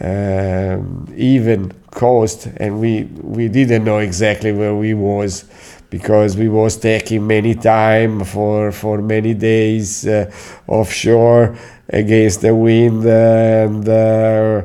um, 0.00 1.12
even 1.16 1.72
coast, 1.90 2.48
and 2.56 2.80
we 2.80 3.04
we 3.22 3.48
didn't 3.48 3.84
know 3.84 3.98
exactly 3.98 4.52
where 4.52 4.74
we 4.74 4.94
was 4.94 5.44
because 5.90 6.36
we 6.36 6.48
was 6.48 6.76
taking 6.76 7.26
many 7.26 7.54
time 7.54 8.24
for 8.24 8.72
for 8.72 9.00
many 9.00 9.34
days 9.34 10.06
uh, 10.06 10.30
offshore 10.66 11.56
against 11.88 12.40
the 12.40 12.54
wind 12.54 13.04
and 13.06 13.88
uh, 13.88 14.62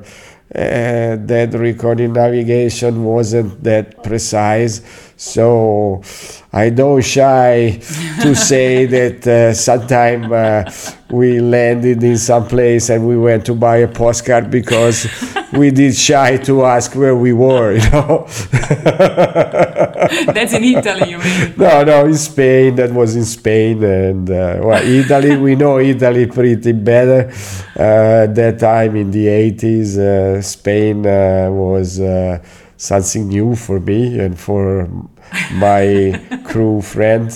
uh, 0.56 1.16
dead 1.18 1.54
reckoning 1.54 2.14
navigation 2.14 3.04
wasn't 3.04 3.64
that 3.64 4.02
precise 4.04 4.82
so 5.20 6.02
i 6.54 6.70
don't 6.70 7.04
shy 7.04 7.78
to 8.22 8.34
say 8.34 8.86
that 8.96 9.28
uh, 9.28 9.54
sometimes 9.54 10.32
uh, 10.32 10.64
we 11.12 11.40
landed 11.40 12.02
in 12.04 12.18
some 12.18 12.48
place 12.48 12.90
and 12.90 13.08
we 13.08 13.18
went 13.18 13.46
to 13.46 13.54
buy 13.54 13.78
a 13.78 13.88
postcard 13.88 14.50
because 14.50 15.08
we 15.54 15.72
did 15.72 15.96
shy 15.96 16.38
to 16.38 16.64
ask 16.66 16.96
where 16.96 17.16
we 17.16 17.34
were, 17.34 17.74
you 17.74 17.90
know. 17.90 18.28
That's 20.34 20.54
in 20.54 20.64
Italy, 20.64 21.12
you 21.12 21.18
mean? 21.18 21.54
No, 21.58 21.84
no, 21.84 22.06
in 22.06 22.16
Spain. 22.16 22.76
That 22.76 22.92
was 22.92 23.16
in 23.16 23.26
Spain, 23.26 23.84
and 23.84 24.30
uh, 24.30 24.60
well, 24.62 24.84
Italy. 24.84 25.38
we 25.38 25.56
know 25.56 25.80
Italy 25.80 26.28
pretty 26.28 26.72
better. 26.74 27.30
Uh, 27.76 28.28
that 28.28 28.58
time 28.60 28.96
in 28.96 29.12
the 29.12 29.28
eighties, 29.28 29.98
uh, 29.98 30.42
Spain 30.42 31.06
uh, 31.06 31.50
was 31.52 32.00
uh, 32.00 32.40
something 32.80 33.28
new 33.28 33.56
for 33.56 33.80
me 33.80 34.18
and 34.18 34.40
for 34.40 34.90
my 35.52 36.20
crew 36.46 36.82
friend. 36.82 37.32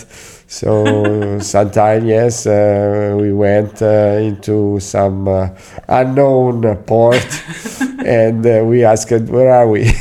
So 0.47 1.39
sometime, 1.39 2.05
yes, 2.05 2.47
uh, 2.47 3.15
we 3.19 3.33
went 3.33 3.81
uh, 3.81 4.17
into 4.21 4.79
some 4.79 5.27
uh, 5.27 5.49
unknown 5.87 6.75
port, 6.85 7.25
and 8.05 8.45
uh, 8.45 8.63
we 8.63 8.83
asked, 8.85 9.11
"Where 9.11 9.51
are 9.51 9.67
we?" 9.67 9.91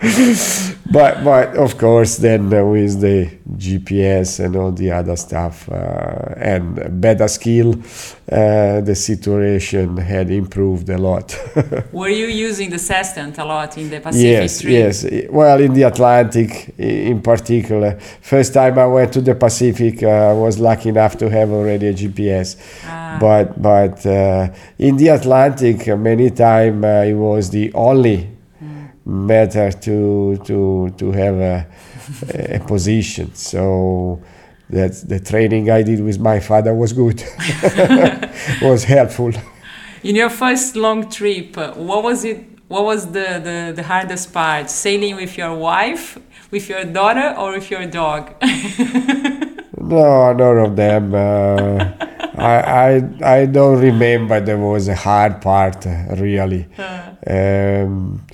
but 0.94 1.24
but 1.24 1.56
of 1.56 1.76
course 1.76 2.18
then 2.18 2.48
with 2.48 3.00
the 3.00 3.28
GPS 3.56 4.44
and 4.44 4.54
all 4.56 4.70
the 4.70 4.92
other 4.92 5.16
stuff 5.16 5.68
uh, 5.68 6.34
and 6.36 7.00
better 7.00 7.28
skill, 7.28 7.74
uh, 8.30 8.80
the 8.80 8.94
situation 8.94 9.96
had 9.96 10.30
improved 10.30 10.88
a 10.88 10.98
lot. 10.98 11.36
Were 11.92 12.08
you 12.08 12.26
using 12.26 12.70
the 12.70 12.78
sextant 12.78 13.38
a 13.38 13.44
lot 13.44 13.76
in 13.76 13.90
the 13.90 14.00
Pacific 14.00 14.22
yes, 14.22 14.64
yes. 14.64 15.28
Well, 15.30 15.60
in 15.60 15.74
the 15.74 15.82
Atlantic 15.82 16.74
in 16.78 17.20
particular. 17.22 17.98
First 18.20 18.54
time 18.54 18.78
I 18.78 18.86
went 18.86 19.12
to 19.14 19.20
the 19.20 19.34
Pacific, 19.34 20.02
uh, 20.02 20.30
I 20.30 20.32
was 20.32 20.58
lucky 20.58 20.90
enough 20.90 21.18
to 21.18 21.28
have 21.28 21.50
already 21.50 21.88
a 21.88 21.94
GPS. 21.94 22.56
Ah, 22.86 23.18
But 23.20 23.60
but 23.60 24.06
uh, 24.06 24.48
in 24.78 24.96
the 24.96 25.08
Atlantic, 25.08 25.86
many 25.98 26.30
time 26.30 26.84
uh, 26.84 27.02
it 27.02 27.14
was 27.14 27.50
the 27.50 27.72
only 27.74 28.33
matter 29.04 29.70
to 29.70 30.36
to 30.44 30.90
to 30.98 31.12
have 31.12 31.36
a, 31.36 31.66
a 32.56 32.58
position. 32.60 33.34
So 33.34 34.20
that 34.70 34.92
the 35.08 35.20
training 35.20 35.70
I 35.70 35.82
did 35.82 36.00
with 36.02 36.18
my 36.18 36.40
father 36.40 36.74
was 36.74 36.92
good, 36.92 37.22
was 38.62 38.84
helpful. 38.84 39.32
in 40.02 40.16
your 40.16 40.30
first 40.30 40.74
long 40.76 41.08
trip, 41.10 41.56
uh, 41.58 41.72
what 41.74 42.02
was 42.02 42.24
it? 42.24 42.38
What 42.68 42.84
was 42.84 43.06
the, 43.12 43.40
the, 43.44 43.72
the 43.76 43.82
hardest 43.82 44.32
part? 44.32 44.70
Sailing 44.70 45.16
with 45.16 45.36
your 45.36 45.54
wife, 45.54 46.18
with 46.50 46.66
your 46.70 46.82
daughter, 46.84 47.34
or 47.38 47.52
with 47.52 47.70
your 47.70 47.86
dog? 47.86 48.32
No, 49.76 50.32
none 50.32 50.58
of 50.58 50.76
them. 50.76 51.14
Uh, 51.14 51.92
I, 52.38 52.54
I 53.22 53.40
I 53.40 53.46
don't 53.46 53.80
remember 53.80 54.40
there 54.40 54.56
was 54.58 54.88
a 54.88 54.94
hard 54.94 55.42
part 55.42 55.86
uh, 55.86 56.14
really. 56.16 56.66
Um, 57.26 58.24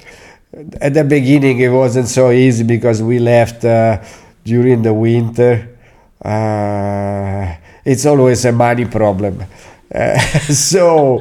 at 0.80 0.94
the 0.94 1.04
beginning, 1.04 1.60
it 1.60 1.68
wasn't 1.68 2.08
so 2.08 2.30
easy 2.30 2.64
because 2.64 3.02
we 3.02 3.18
left 3.18 3.64
uh, 3.64 4.02
during 4.44 4.82
the 4.82 4.92
winter. 4.92 5.76
Uh, 6.22 7.54
it's 7.84 8.04
always 8.06 8.44
a 8.44 8.52
money 8.52 8.84
problem. 8.86 9.44
Uh, 9.92 10.16
so 10.52 11.20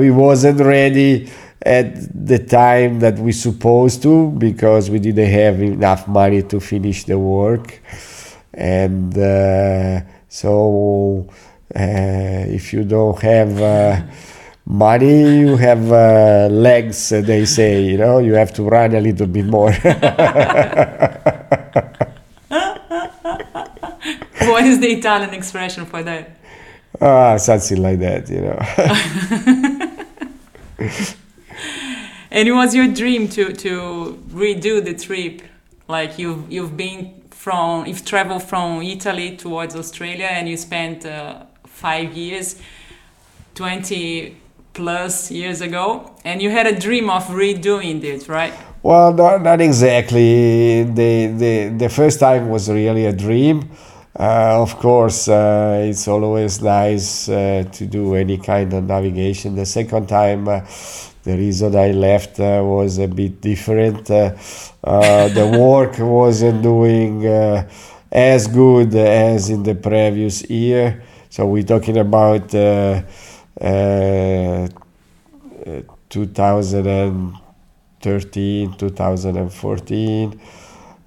we 0.00 0.10
wasn't 0.10 0.58
ready 0.58 1.30
at 1.62 2.26
the 2.26 2.40
time 2.40 2.98
that 2.98 3.16
we 3.20 3.30
supposed 3.30 4.02
to 4.02 4.30
because 4.32 4.90
we 4.90 4.98
didn't 4.98 5.30
have 5.30 5.62
enough 5.62 6.08
money 6.08 6.42
to 6.42 6.58
finish 6.58 7.04
the 7.04 7.16
work 7.16 7.80
and 8.54 9.16
uh, 9.16 10.00
so 10.28 11.28
uh, 11.74 11.78
if 11.78 12.72
you 12.72 12.82
don't 12.84 13.20
have 13.22 13.60
uh, 13.60 14.02
money 14.68 15.38
you 15.38 15.56
have 15.56 15.90
uh, 15.90 16.48
legs 16.50 17.10
uh, 17.10 17.22
they 17.22 17.46
say 17.46 17.82
you 17.82 17.96
know 17.96 18.18
you 18.18 18.34
have 18.34 18.52
to 18.52 18.62
run 18.62 18.94
a 18.94 19.00
little 19.00 19.26
bit 19.26 19.46
more 19.46 19.72
what 24.52 24.64
is 24.64 24.78
the 24.80 24.88
Italian 24.88 25.32
expression 25.32 25.86
for 25.86 26.02
that? 26.02 26.30
ah 27.00 27.36
something 27.38 27.80
like 27.82 27.98
that 27.98 28.28
you 28.28 28.40
know 28.42 28.58
And 32.30 32.46
it 32.46 32.52
was 32.52 32.74
your 32.74 32.88
dream 32.88 33.28
to, 33.30 33.52
to 33.52 34.22
redo 34.28 34.84
the 34.84 34.94
trip. 34.94 35.42
Like 35.88 36.18
you've 36.18 36.50
you've 36.52 36.76
been 36.76 37.22
from 37.30 37.86
you've 37.86 38.04
traveled 38.04 38.42
from 38.42 38.82
Italy 38.82 39.36
towards 39.36 39.74
Australia 39.74 40.26
and 40.26 40.46
you 40.48 40.58
spent 40.58 41.06
uh, 41.06 41.44
five 41.66 42.14
years, 42.14 42.60
twenty 43.54 44.36
plus 44.78 45.28
years 45.32 45.60
ago, 45.60 46.14
and 46.24 46.40
you 46.40 46.50
had 46.50 46.66
a 46.68 46.78
dream 46.86 47.10
of 47.10 47.24
redoing 47.26 47.98
it, 48.04 48.28
right? 48.28 48.54
Well, 48.80 49.12
not, 49.12 49.42
not 49.42 49.60
exactly. 49.60 50.84
The, 50.84 51.12
the 51.42 51.54
the 51.82 51.88
first 51.88 52.20
time 52.20 52.48
was 52.48 52.70
really 52.70 53.06
a 53.06 53.12
dream. 53.12 53.56
Uh, 54.16 54.62
of 54.62 54.76
course, 54.78 55.28
uh, 55.28 55.88
it's 55.90 56.06
always 56.06 56.62
nice 56.62 57.28
uh, 57.28 57.64
to 57.72 57.86
do 57.86 58.14
any 58.14 58.38
kind 58.38 58.72
of 58.72 58.84
navigation. 58.84 59.56
The 59.56 59.66
second 59.66 60.06
time, 60.06 60.46
uh, 60.46 60.60
the 61.24 61.36
reason 61.36 61.74
I 61.74 61.90
left 61.90 62.38
uh, 62.38 62.62
was 62.64 62.98
a 62.98 63.08
bit 63.08 63.40
different. 63.40 64.08
Uh, 64.08 64.36
uh, 64.84 65.28
the 65.28 65.46
work 65.66 65.98
wasn't 65.98 66.62
doing 66.62 67.26
uh, 67.26 67.68
as 68.12 68.46
good 68.46 68.94
as 68.94 69.50
in 69.50 69.64
the 69.64 69.74
previous 69.74 70.48
year. 70.48 71.02
So 71.30 71.46
we're 71.46 71.64
talking 71.74 71.98
about 71.98 72.54
uh, 73.60 74.68
uh, 75.66 75.82
2013, 76.08 78.74
2014. 78.78 80.40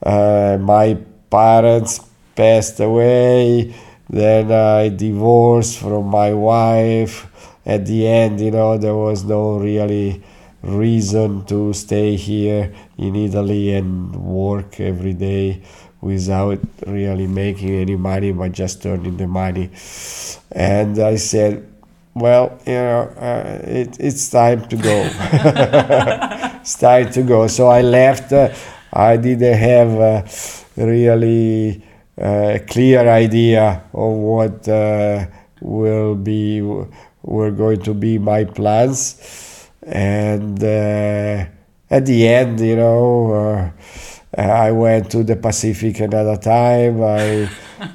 Uh, 0.04 0.58
my 0.60 0.98
parents 1.30 2.02
passed 2.36 2.80
away. 2.80 3.74
Then 4.10 4.52
I 4.52 4.90
divorced 4.90 5.80
from 5.80 6.08
my 6.08 6.34
wife. 6.34 7.28
At 7.66 7.86
the 7.86 8.08
end, 8.08 8.42
you 8.42 8.52
know, 8.52 8.78
there 8.78 8.96
was 8.96 9.24
no 9.24 9.58
really 9.58 10.22
reason 10.62 11.46
to 11.46 11.74
stay 11.74 12.16
here 12.16 12.72
in 12.98 13.16
Italy 13.16 13.74
and 13.74 14.16
work 14.16 14.80
every 14.80 15.14
day 15.14 15.62
without 16.02 16.60
really 16.88 17.28
making 17.28 17.70
any 17.70 17.96
money, 17.96 18.32
but 18.32 18.52
just 18.52 18.86
earning 18.86 19.18
the 19.18 19.28
money. 19.28 19.70
And 20.52 21.00
I 21.00 21.16
said, 21.16 21.71
well, 22.14 22.60
you 22.66 22.74
know, 22.74 23.02
uh, 23.18 23.60
it, 23.64 24.00
it's 24.00 24.30
time 24.30 24.68
to 24.68 24.76
go. 24.76 25.10
it's 26.62 26.76
time 26.78 27.12
to 27.12 27.24
go. 27.24 27.48
So 27.48 27.68
I 27.68 27.82
left. 27.82 28.32
Uh, 28.34 28.54
I 28.94 29.18
didn't 29.18 29.58
have 29.58 29.90
uh, 30.00 30.84
really 30.84 31.82
a 32.18 32.60
clear 32.68 33.08
idea 33.10 33.84
of 33.94 34.14
what 34.14 34.68
uh, 34.68 35.26
will 35.62 36.16
be 36.16 36.62
were 37.24 37.52
going 37.52 37.82
to 37.84 37.94
be 37.94 38.18
my 38.18 38.44
plans, 38.44 39.70
and 39.84 40.62
uh, 40.64 41.46
at 41.90 42.06
the 42.06 42.28
end, 42.28 42.60
you 42.60 42.76
know. 42.76 43.32
Uh, 43.34 43.72
I 44.38 44.72
went 44.72 45.12
to 45.12 45.24
the 45.24 45.36
Pacific 45.36 46.00
another 46.00 46.38
time. 46.38 47.04
I 47.04 47.50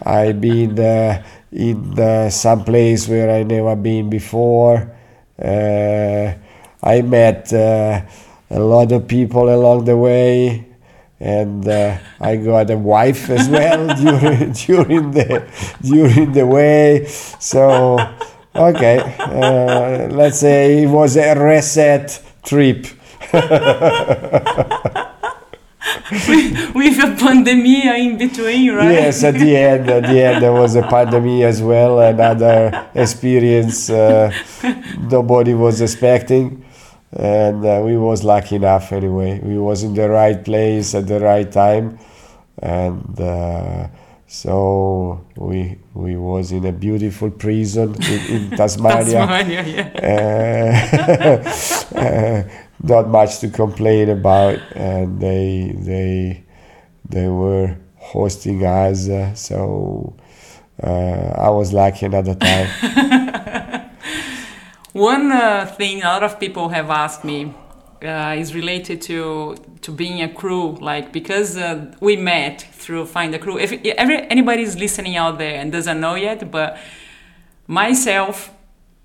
I 0.05 0.33
been 0.33 0.79
uh, 0.79 1.23
in 1.57 1.99
uh, 1.99 2.29
some 2.29 2.65
place 2.65 3.09
where 3.09 3.31
I 3.31 3.43
never 3.43 3.75
been 3.75 4.11
before. 4.11 4.95
Uh, 5.43 6.35
I 6.83 7.01
met 7.03 7.51
uh, 7.53 8.03
a 8.51 8.61
lot 8.61 8.93
of 8.93 9.09
people 9.09 9.49
along 9.49 9.87
the 9.87 9.97
way, 9.97 10.67
and 11.19 11.67
uh, 11.67 11.97
I 12.21 12.37
got 12.37 12.71
a 12.71 12.77
wife 12.77 13.31
as 13.31 13.49
well 13.57 13.87
during 13.97 14.53
during 14.53 15.11
the 15.13 15.49
during 15.81 16.33
the 16.33 16.47
way. 16.47 17.07
So 17.07 17.99
okay, 18.55 18.99
uh, 19.19 20.09
let's 20.15 20.41
say 20.41 20.83
it 20.83 20.89
was 20.89 21.17
a 21.17 21.35
reset 21.35 22.23
trip. 22.45 22.87
with 26.11 26.99
a 27.03 27.17
pandemic 27.19 27.85
in 27.85 28.19
between, 28.19 28.73
right? 28.75 28.93
Yes, 28.93 29.25
at 29.25 29.35
the 29.35 29.57
end, 29.57 29.91
at 29.91 30.05
the 30.05 30.23
end 30.23 30.43
there 30.43 30.53
was 30.53 30.77
a 30.77 30.83
pandemic 30.83 31.43
as 31.43 31.61
well, 31.63 31.99
another 32.01 32.89
experience 32.95 33.91
uh, 33.91 34.33
nobody 34.99 35.55
was 35.55 35.81
expecting, 35.81 36.65
and 37.13 37.65
uh, 37.65 37.81
we 37.85 37.97
was 37.97 38.23
lucky 38.23 38.57
enough 38.57 38.93
anyway. 38.93 39.41
We 39.41 39.59
was 39.59 39.83
in 39.83 39.95
the 39.95 40.09
right 40.09 40.45
place 40.45 40.95
at 40.95 41.07
the 41.07 41.19
right 41.19 41.51
time, 41.51 41.99
and 42.59 43.21
uh, 43.21 43.89
so 44.29 45.25
we 45.37 45.79
we 45.95 46.17
was 46.17 46.53
in 46.53 46.67
a 46.67 46.73
beautiful 46.73 47.31
prison 47.31 47.95
in, 48.03 48.21
in 48.35 48.51
Tasmania. 48.57 49.27
Tasmania, 49.27 49.63
yeah. 49.67 49.93
Not 52.87 53.09
much 53.09 53.41
to 53.41 53.49
complain 53.49 54.09
about, 54.11 54.61
and 54.77 55.21
they 55.21 55.75
they 55.75 56.45
they 57.09 57.29
were 57.29 57.77
hosting 57.97 58.65
us, 58.65 59.09
uh, 59.09 59.35
so 59.35 60.15
uh, 60.83 61.33
I 61.37 61.51
was 61.51 61.73
lucky 61.73 62.07
another 62.07 62.35
time. 62.35 62.69
One 64.93 65.33
uh, 65.33 65.67
thing 65.67 66.03
a 66.03 66.07
lot 66.07 66.23
of 66.23 66.39
people 66.39 66.69
have 66.69 66.91
asked 66.91 67.25
me 67.25 67.53
uh, 68.03 68.35
is 68.39 68.55
related 68.55 69.03
to 69.03 69.57
to 69.83 69.93
being 69.93 70.23
a 70.23 70.29
crew, 70.29 70.77
like 70.81 71.13
because 71.13 71.57
uh, 71.57 71.93
we 72.01 72.17
met 72.17 72.63
through 72.73 73.07
Find 73.07 73.35
a 73.35 73.39
Crew. 73.39 73.59
If 73.59 73.73
every, 73.97 74.31
anybody 74.31 74.63
is 74.63 74.77
listening 74.77 75.17
out 75.17 75.39
there 75.39 75.61
and 75.61 75.73
doesn't 75.73 76.01
know 76.01 76.15
yet, 76.15 76.51
but 76.51 76.79
myself 77.67 78.51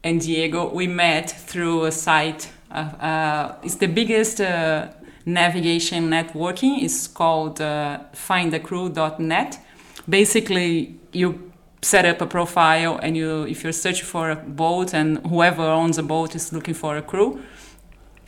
and 0.04 0.22
Diego, 0.22 0.70
we 0.74 0.88
met 0.88 1.30
through 1.32 1.86
a 1.86 1.92
site. 1.92 2.52
Uh, 2.72 3.04
uh, 3.04 3.56
it's 3.64 3.76
the 3.76 3.88
biggest 3.88 4.40
uh, 4.40 4.88
navigation 5.26 6.10
networking. 6.10 6.82
It's 6.82 7.08
called 7.08 7.60
findacrew.net. 7.60 9.60
Basically, 10.08 10.96
you 11.12 11.52
set 11.82 12.06
up 12.06 12.22
a 12.22 12.28
profile 12.28 13.00
and 13.02 13.18
you 13.18 13.44
if 13.44 13.64
you're 13.64 13.74
searching 13.74 14.06
for 14.06 14.30
a 14.30 14.36
boat 14.36 14.94
and 14.94 15.18
whoever 15.28 15.64
owns 15.64 15.98
a 15.98 16.04
boat 16.04 16.36
is 16.36 16.54
looking 16.54 16.76
for 16.76 16.96
a 16.96 17.02
crew 17.02 17.42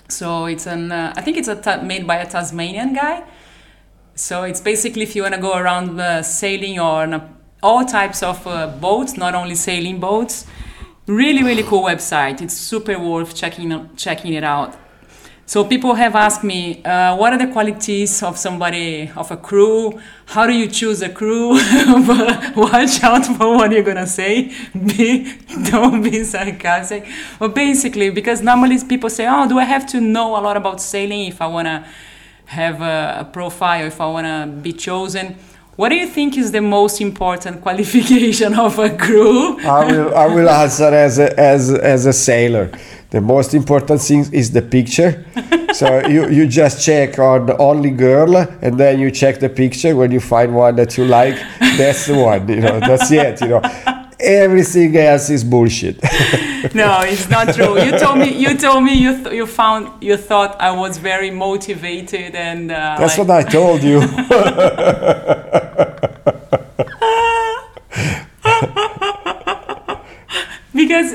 so 0.08 0.46
it's 0.46 0.66
an 0.66 0.92
uh, 0.92 1.14
i 1.16 1.22
think 1.22 1.38
it's 1.38 1.48
a 1.48 1.84
made 1.84 2.08
by 2.08 2.16
a 2.16 2.28
tasmanian 2.28 2.96
guy 2.96 3.24
so 4.16 4.42
it's 4.42 4.60
basically 4.60 5.04
if 5.04 5.16
you 5.16 5.22
want 5.22 5.36
to 5.36 5.42
go 5.42 5.56
around 5.56 6.00
uh, 6.00 6.24
sailing 6.24 6.80
or 6.80 7.30
all 7.62 7.86
types 7.86 8.24
of 8.24 8.46
uh, 8.48 8.66
boats 8.68 9.18
not 9.18 9.36
only 9.36 9.54
sailing 9.54 10.00
boats 10.00 10.48
really 11.08 11.44
really 11.44 11.64
cool 11.64 11.84
website 11.84 12.42
it's 12.42 12.56
super 12.56 12.98
worth 12.98 13.36
checking 13.36 13.90
checking 13.96 14.34
it 14.34 14.44
out 14.44 14.78
so 15.46 15.66
people 15.66 15.94
have 15.96 16.16
asked 16.16 16.44
me, 16.44 16.82
uh, 16.86 17.18
what 17.18 17.34
are 17.34 17.38
the 17.38 17.52
qualities 17.52 18.24
of 18.24 18.38
somebody 18.38 19.12
of 19.16 19.30
a 19.30 19.36
crew? 19.36 20.00
How 20.26 20.48
do 20.48 20.54
you 20.54 20.68
choose 20.68 21.02
a 21.02 21.10
crew? 21.10 21.50
Watch 22.56 23.04
out 23.04 23.26
for 23.26 23.58
what 23.58 23.72
you're 23.74 23.84
gonna 23.84 24.08
say. 24.08 24.54
Be, 24.74 25.38
don't 25.70 26.02
be 26.02 26.24
sarcastic. 26.24 27.06
But 27.40 27.54
basically, 27.54 28.10
because 28.10 28.42
normally 28.42 28.82
people 28.86 29.10
say, 29.10 29.28
oh, 29.30 29.48
do 29.48 29.60
I 29.60 29.66
have 29.66 29.86
to 29.88 30.00
know 30.00 30.38
a 30.38 30.42
lot 30.42 30.56
about 30.56 30.80
sailing 30.80 31.28
if 31.28 31.42
I 31.42 31.48
wanna 31.48 31.86
have 32.46 32.82
a, 32.82 33.18
a 33.20 33.26
profile, 33.26 33.86
if 33.86 34.00
I 34.00 34.08
wanna 34.08 34.48
be 34.48 34.72
chosen? 34.72 35.36
What 35.76 35.90
do 35.90 35.96
you 35.96 36.06
think 36.06 36.38
is 36.38 36.52
the 36.52 36.62
most 36.62 37.02
important 37.02 37.62
qualification 37.62 38.54
of 38.60 38.78
a 38.78 38.96
crew? 38.96 39.60
I 39.62 39.86
will, 39.86 40.16
I 40.16 40.28
will 40.28 40.50
answer 40.50 40.86
as 40.86 41.18
a, 41.18 41.40
as, 41.40 41.72
as 41.74 42.06
a 42.06 42.14
sailor. 42.14 42.70
The 43.10 43.22
most 43.22 43.56
important 43.56 44.02
thing 44.02 44.26
is 44.32 44.52
the 44.52 44.62
picture. 44.62 45.26
So 45.74 46.06
you, 46.06 46.30
you 46.30 46.46
just 46.46 46.86
check 46.86 47.18
on 47.18 47.48
the 47.48 47.58
only 47.58 47.90
girl 47.90 48.38
and 48.38 48.80
then 48.80 49.00
you 49.00 49.10
check 49.10 49.40
the 49.40 49.50
picture. 49.50 49.96
When 49.96 50.12
you 50.12 50.20
find 50.20 50.54
one 50.54 50.76
that 50.76 51.00
you 51.00 51.06
like 51.06 51.36
that's 51.60 52.06
the 52.06 52.16
one 52.16 52.48
you 52.48 52.62
know 52.62 52.80
that's 52.80 53.10
it 53.12 53.42
you 53.42 53.48
know. 53.48 53.62
Everything 54.20 54.96
else 54.96 55.32
is 55.32 55.44
bullshit. 55.44 56.00
No 56.76 57.02
it's 57.02 57.28
not 57.28 57.56
true. 57.56 57.82
You 57.82 57.98
told 57.98 58.20
me 58.20 58.38
you 58.38 58.56
told 58.56 58.84
me 58.84 58.94
you, 58.94 59.24
th- 59.24 59.34
you 59.34 59.48
found 59.48 60.04
you 60.04 60.16
thought 60.16 60.56
i 60.62 60.70
was 60.70 61.00
very 61.00 61.32
motivated 61.32 62.36
and 62.36 62.72
uh, 62.72 62.96
that's 63.00 63.18
like... 63.18 63.28
what 63.28 63.48
i 63.48 63.50
told 63.50 63.82
you 63.82 64.00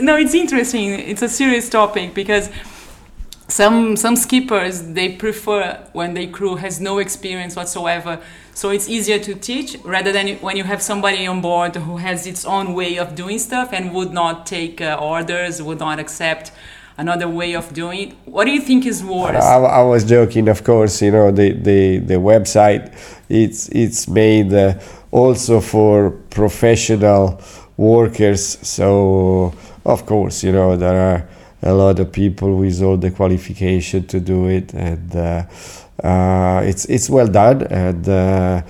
no 0.09 0.17
it's 0.17 0.35
interesting. 0.35 0.87
It's 1.13 1.23
a 1.23 1.29
serious 1.29 1.69
topic 1.69 2.15
because 2.15 2.51
some 3.49 3.97
some 3.97 4.17
skippers 4.17 4.75
they 4.99 5.09
prefer 5.25 5.63
when 5.93 6.15
their 6.15 6.29
crew 6.37 6.57
has 6.57 6.81
no 6.81 6.99
experience 6.99 7.55
whatsoever. 7.61 8.15
So 8.55 8.71
it's 8.71 8.89
easier 8.89 9.19
to 9.29 9.33
teach 9.35 9.71
rather 9.85 10.11
than 10.17 10.27
when 10.47 10.57
you 10.57 10.65
have 10.65 10.83
somebody 10.83 11.27
on 11.27 11.41
board 11.41 11.77
who 11.77 11.97
has 11.99 12.27
its 12.27 12.45
own 12.45 12.67
way 12.81 12.99
of 12.99 13.15
doing 13.15 13.39
stuff 13.39 13.69
and 13.77 13.83
would 13.97 14.13
not 14.13 14.35
take 14.47 14.81
uh, 14.81 15.15
orders 15.15 15.63
would 15.63 15.81
not 15.87 15.99
accept 16.05 16.53
another 16.97 17.29
way 17.29 17.55
of 17.55 17.73
doing 17.73 17.99
it. 18.05 18.11
What 18.25 18.45
do 18.47 18.51
you 18.51 18.63
think 18.69 18.87
is 18.87 19.05
worse? 19.05 19.45
I, 19.45 19.57
I 19.81 19.83
was 19.83 20.03
joking 20.17 20.49
of 20.49 20.65
course 20.65 21.03
you 21.03 21.13
know 21.17 21.31
the 21.31 21.49
the, 21.53 21.99
the 22.13 22.19
website 22.33 22.83
it's 23.29 23.69
it's 23.83 24.09
made 24.09 24.53
uh, 24.53 24.75
also 25.11 25.61
for 25.61 26.11
professional 26.31 27.41
workers. 27.79 28.59
So 28.77 29.55
of 29.89 30.05
course, 30.05 30.45
you 30.45 30.53
know 30.53 30.77
there 30.77 31.01
are 31.11 31.29
a 31.63 31.73
lot 31.73 31.99
of 31.99 32.13
people 32.13 32.57
with 32.57 32.81
all 32.83 32.97
the 32.97 33.11
qualification 33.11 34.07
to 34.07 34.21
do 34.21 34.47
it, 34.49 34.75
and 34.75 35.17
uh, 35.17 35.45
uh, 36.03 36.61
it's 36.65 36.85
it's 36.85 37.09
well 37.11 37.27
done, 37.27 37.63
and 37.63 38.09
uh, 38.09 38.63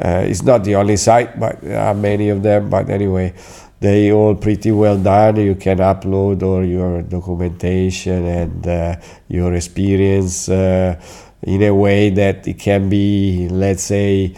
uh 0.00 0.24
it's 0.26 0.42
not 0.42 0.64
the 0.64 0.74
only 0.74 0.96
site, 0.96 1.38
but 1.38 1.60
there 1.62 1.80
are 1.80 1.94
many 1.94 2.28
of 2.28 2.42
them. 2.42 2.68
But 2.68 2.90
anyway, 2.90 3.34
they 3.80 4.12
all 4.12 4.34
pretty 4.34 4.72
well 4.72 4.98
done. 4.98 5.36
You 5.36 5.54
can 5.54 5.78
upload 5.78 6.42
all 6.42 6.64
your 6.64 7.02
documentation 7.02 8.26
and 8.26 8.66
uh, 8.66 8.96
your 9.28 9.54
experience 9.54 10.48
uh, 10.48 11.00
in 11.42 11.62
a 11.62 11.74
way 11.74 12.10
that 12.10 12.48
it 12.48 12.58
can 12.58 12.88
be, 12.88 13.48
let's 13.48 13.84
say, 13.84 14.34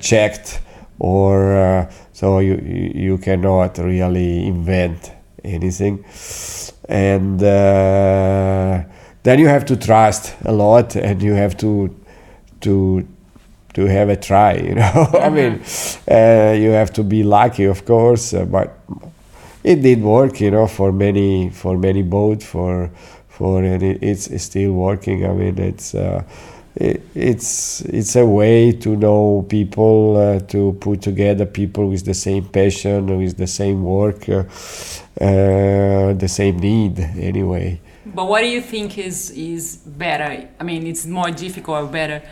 checked 0.00 0.60
or 0.98 1.88
so 2.12 2.40
you 2.40 2.56
you 2.94 3.18
cannot 3.18 3.78
really 3.78 4.46
invent 4.46 5.12
anything. 5.44 6.04
And 6.88 7.42
uh, 7.42 8.82
then 9.22 9.38
you 9.38 9.48
have 9.48 9.64
to 9.66 9.76
trust 9.76 10.34
a 10.44 10.52
lot 10.52 10.96
and 10.96 11.22
you 11.22 11.34
have 11.34 11.56
to 11.58 11.94
to 12.60 13.06
to 13.74 13.86
have 13.86 14.10
a 14.10 14.16
try 14.16 14.52
you 14.54 14.74
know? 14.74 14.82
Mm-hmm. 14.82 15.16
i 15.26 15.30
mean 15.30 15.52
uh, 16.10 16.52
you 16.52 16.70
have 16.70 16.92
to 16.92 17.02
be 17.02 17.22
lucky 17.22 17.64
of 17.64 17.84
course 17.86 18.34
uh, 18.34 18.44
but 18.44 18.78
it 19.64 19.76
did 19.82 20.02
work 20.02 20.40
you 20.40 20.50
know 20.50 20.66
for 20.66 20.92
many 20.92 21.50
for 21.50 21.78
many 21.78 22.02
boats 22.02 22.44
for 22.44 22.90
for 23.32 23.62
and 23.62 23.82
it, 23.82 24.02
it's, 24.02 24.26
it's 24.28 24.44
still 24.44 24.72
working. 24.72 25.24
I 25.26 25.32
mean 25.32 25.58
it's 25.58 25.94
uh, 25.94 26.22
it's 26.76 27.82
it's 27.82 28.16
a 28.16 28.24
way 28.24 28.72
to 28.72 28.96
know 28.96 29.44
people 29.48 30.16
uh, 30.16 30.40
to 30.52 30.72
put 30.80 31.02
together 31.02 31.44
people 31.44 31.88
with 31.88 32.04
the 32.04 32.14
same 32.14 32.44
passion 32.44 33.18
with 33.18 33.36
the 33.36 33.46
same 33.46 33.82
work 33.84 34.28
uh, 34.28 34.44
the 35.18 36.28
same 36.28 36.58
need 36.58 36.98
anyway. 36.98 37.80
But 38.04 38.26
what 38.28 38.40
do 38.40 38.48
you 38.48 38.60
think 38.60 38.98
is 38.98 39.30
is 39.30 39.76
better? 39.76 40.48
I 40.58 40.64
mean 40.64 40.86
it's 40.86 41.06
more 41.06 41.30
difficult 41.30 41.84
or 41.84 41.86
better 41.86 42.22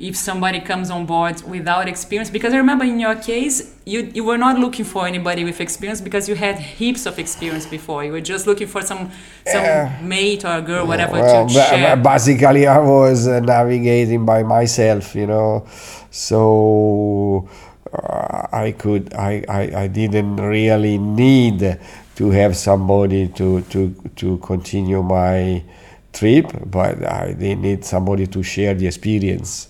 if 0.00 0.16
somebody 0.16 0.60
comes 0.60 0.90
on 0.90 1.04
board 1.04 1.42
without 1.42 1.86
experience? 1.86 2.30
Because 2.30 2.54
i 2.54 2.56
remember 2.56 2.84
in 2.84 2.98
your 2.98 3.14
case 3.14 3.76
you, 3.84 4.10
you 4.14 4.24
were 4.24 4.38
not 4.38 4.58
looking 4.58 4.84
for 4.84 5.06
anybody 5.06 5.44
with 5.44 5.60
experience 5.60 6.00
because 6.00 6.28
you 6.28 6.34
had 6.34 6.58
heaps 6.58 7.04
of 7.06 7.18
experience 7.18 7.66
before. 7.66 8.02
You 8.04 8.12
were 8.12 8.20
just 8.20 8.46
looking 8.46 8.66
for 8.66 8.80
some 8.80 9.10
some 9.46 9.64
uh, 9.64 9.90
mate 10.02 10.44
or 10.44 10.60
girl 10.62 10.86
whatever 10.86 11.12
well, 11.12 11.46
to 11.46 11.52
share. 11.52 11.96
basically 11.96 12.66
i 12.66 12.78
was 12.78 13.28
uh, 13.28 13.40
navigating 13.40 14.24
by 14.24 14.42
myself 14.42 15.14
you 15.14 15.26
know? 15.26 15.66
So 16.10 17.48
uh, 17.92 18.46
i 18.52 18.72
could 18.72 19.12
I, 19.14 19.44
I 19.48 19.82
i 19.82 19.86
didn't 19.86 20.36
really 20.36 20.96
need 20.96 21.78
to 22.20 22.30
have 22.30 22.54
somebody 22.54 23.28
to 23.28 23.62
to 23.72 23.94
to 24.14 24.36
continue 24.44 25.02
my 25.02 25.64
trip, 26.12 26.52
but 26.66 27.02
I 27.02 27.32
they 27.32 27.54
need 27.54 27.82
somebody 27.82 28.26
to 28.26 28.42
share 28.42 28.74
the 28.74 28.86
experience 28.86 29.68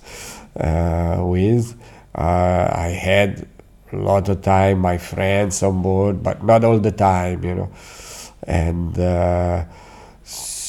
uh, 0.58 1.20
with. 1.22 1.76
Uh, 2.12 2.68
I 2.74 2.88
had 2.88 3.46
a 3.92 3.96
lot 3.96 4.28
of 4.28 4.42
time 4.42 4.80
my 4.80 4.98
friends 4.98 5.62
on 5.62 5.80
board, 5.80 6.24
but 6.24 6.42
not 6.42 6.64
all 6.64 6.80
the 6.80 6.90
time, 6.90 7.44
you 7.44 7.54
know. 7.54 7.70
And 8.42 8.98
uh, 8.98 9.64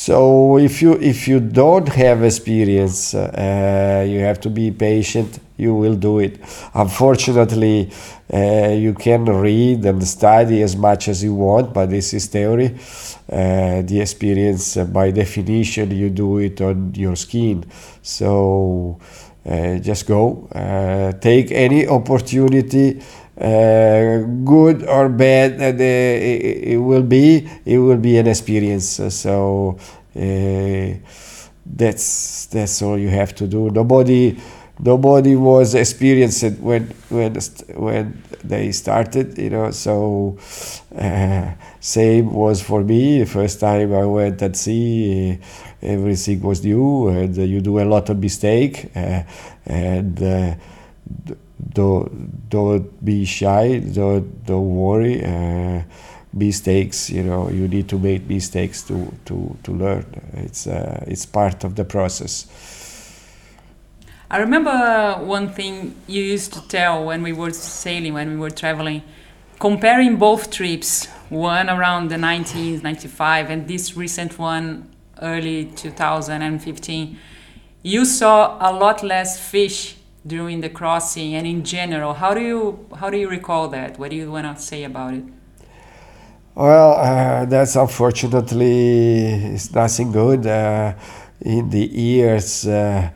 so 0.06 0.58
if 0.58 0.82
you 0.82 0.94
if 0.94 1.28
you 1.28 1.40
don't 1.40 1.88
have 1.90 2.24
experience, 2.24 3.14
uh, 3.14 4.04
you 4.10 4.20
have 4.22 4.40
to 4.42 4.50
be 4.50 4.72
patient. 4.72 5.40
You 5.58 5.76
will 5.76 5.94
do 5.96 6.18
it. 6.18 6.40
Unfortunately, 6.74 7.92
uh, 8.34 8.70
you 8.86 8.96
can 8.96 9.26
read 9.26 9.86
and 9.86 10.04
study 10.08 10.64
as 10.64 10.76
much 10.76 11.08
as 11.08 11.24
you 11.24 11.36
want, 11.36 11.72
but 11.76 11.92
this 11.92 12.16
is 12.16 12.26
theory. 12.26 12.70
Uh, 13.32 13.84
the 13.84 14.00
experience, 14.02 14.76
uh, 14.76 14.86
by 14.86 15.12
definition, 15.12 15.92
you 15.92 16.10
do 16.10 16.40
it 16.40 16.60
on 16.62 16.96
your 16.96 17.16
skin. 17.16 17.64
So 18.02 19.00
uh, 19.46 19.78
just 19.78 20.08
go, 20.08 20.48
uh, 20.54 21.12
take 21.20 21.52
any 21.52 21.88
opportunity. 21.88 23.02
Uh, 23.42 24.20
good 24.46 24.84
or 24.86 25.10
bad 25.10 25.60
uh, 25.60 25.74
it, 25.82 26.74
it, 26.74 26.78
will 26.78 27.02
be 27.02 27.50
it 27.66 27.80
will 27.80 27.98
be 27.98 28.20
an 28.20 28.28
experience. 28.28 29.02
So 29.10 29.80
that's 31.66 32.46
that's 32.48 32.82
all 32.82 32.98
you 33.00 33.10
have 33.10 33.34
to 33.36 33.48
do. 33.48 33.70
Nobody 33.72 34.38
nobody 34.80 35.36
was 35.36 35.76
experienced 35.76 36.44
when 36.60 36.88
when 37.10 37.34
when 37.76 38.24
they 38.44 38.72
started 38.72 39.38
you 39.38 39.50
know 39.50 39.72
so 39.72 40.38
uh, 40.96 41.52
same 41.80 42.32
was 42.34 42.62
for 42.62 42.84
me. 42.84 43.20
The 43.20 43.26
first 43.26 43.60
time 43.60 43.94
i 43.94 44.06
went 44.06 44.42
at 44.42 44.56
sea 44.56 45.40
everything 45.82 46.42
was 46.42 46.64
new 46.64 47.08
and 47.08 47.36
you 47.36 47.62
do 47.62 47.80
a 47.80 47.86
lot 47.86 48.10
of 48.10 48.20
mistake 48.20 48.92
uh, 48.96 49.24
and 49.66 50.22
uh, 50.22 50.56
don't 51.74 52.50
don't 52.50 53.04
be 53.04 53.26
shy. 53.26 53.80
Don't 53.80 54.46
don't 54.46 54.76
worry. 54.76 55.24
Uh, 55.24 55.84
mistakes, 56.34 57.10
you 57.10 57.24
know, 57.24 57.50
you 57.50 57.68
need 57.68 57.90
to 57.90 58.00
make 58.00 58.28
mistakes 58.28 58.84
to 58.84 59.12
to 59.26 59.58
to 59.64 59.72
learn. 59.72 60.06
It's 60.34 60.68
uh, 60.68 61.04
it's 61.08 61.26
part 61.26 61.64
of 61.64 61.76
the 61.76 61.86
process. 61.86 62.48
I 64.30 64.38
remember 64.38 65.18
one 65.24 65.50
thing 65.50 65.94
you 66.08 66.24
used 66.24 66.54
to 66.54 66.66
tell 66.70 67.04
when 67.04 67.22
we 67.22 67.34
were 67.34 67.52
sailing, 67.52 68.14
when 68.14 68.30
we 68.30 68.38
were 68.38 68.50
traveling, 68.50 69.02
comparing 69.60 70.16
both 70.16 70.50
trips, 70.50 71.08
one 71.30 71.70
around 71.70 72.10
the 72.10 72.18
1995 72.18 73.50
and 73.50 73.68
this 73.68 73.98
recent 73.98 74.40
one 74.40 74.90
early 75.22 75.66
2015. 75.66 77.18
You 77.84 78.06
saw 78.06 78.58
a 78.62 78.72
lot 78.72 79.04
less 79.04 79.38
fish 79.38 79.98
during 80.26 80.62
the 80.62 80.70
crossing 80.70 81.34
and 81.34 81.48
in 81.48 81.64
general 81.64 82.14
how 82.14 82.34
do 82.34 82.42
you 82.42 82.88
how 82.98 83.10
do 83.10 83.18
you 83.18 83.30
recall 83.30 83.68
that? 83.70 83.98
What 83.98 84.12
do 84.12 84.16
you 84.16 84.32
want 84.32 84.56
to 84.56 84.62
say 84.62 84.84
about 84.84 85.14
it? 85.14 85.24
Well 86.54 86.94
uh, 86.94 87.46
that's 87.46 87.76
unfortunately 87.76 89.54
it's 89.56 89.74
nothing 89.74 90.12
good. 90.12 90.46
Uh, 90.46 90.94
in 91.42 91.70
the 91.70 91.86
years 91.88 92.68
uh, 92.68 93.10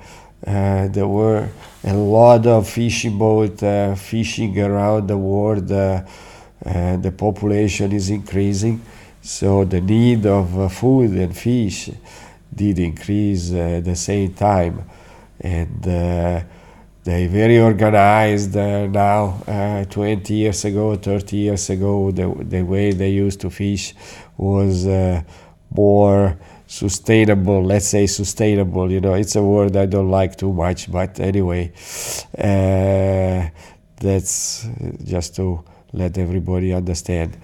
uh 0.48 0.88
there 0.88 1.08
were 1.08 1.48
a 1.84 1.94
lot 1.94 2.48
of 2.48 2.68
fishing 2.68 3.18
boat 3.18 3.62
uh, 3.62 3.94
fishing 3.94 4.60
around 4.60 5.08
the 5.08 5.18
world 5.18 5.72
uh, 5.72 6.02
the 6.64 7.14
population 7.16 7.92
is 7.92 8.10
increasing. 8.10 8.82
So 9.22 9.66
the 9.66 9.82
need 9.82 10.26
of 10.26 10.74
food 10.74 11.12
and 11.12 11.36
fish 11.36 11.92
did 12.54 12.80
increase 12.80 13.52
at 13.52 13.84
the 13.86 13.96
same 13.96 14.34
time. 14.34 14.84
And 15.40 16.46
they 17.06 17.28
very 17.28 17.60
organized 17.60 18.58
uh, 18.58 18.88
now. 18.88 19.40
Uh, 19.48 19.86
20 19.86 20.34
years 20.34 20.66
ago, 20.66 20.96
30 20.96 21.38
years 21.38 21.70
ago, 21.70 22.10
the, 22.12 22.28
the 22.44 22.64
way 22.64 22.92
they 22.92 23.10
used 23.10 23.40
to 23.42 23.52
fish 23.52 23.94
was 24.36 24.88
uh, 24.88 25.22
more 25.70 26.36
sustainable. 26.66 27.64
Let's 27.64 27.86
say 27.86 28.08
sustainable. 28.08 28.92
You 28.92 29.02
know, 29.02 29.14
it's 29.14 29.36
a 29.36 29.44
word 29.44 29.78
I 29.78 29.86
don't 29.86 30.10
like 30.10 30.36
too 30.36 30.52
much, 30.52 30.92
but 30.92 31.20
anyway, 31.20 31.72
uh, 32.38 33.50
that's 33.98 34.68
just 35.04 35.36
to 35.36 35.64
let 35.94 36.18
everybody 36.18 36.74
understand. 36.74 37.38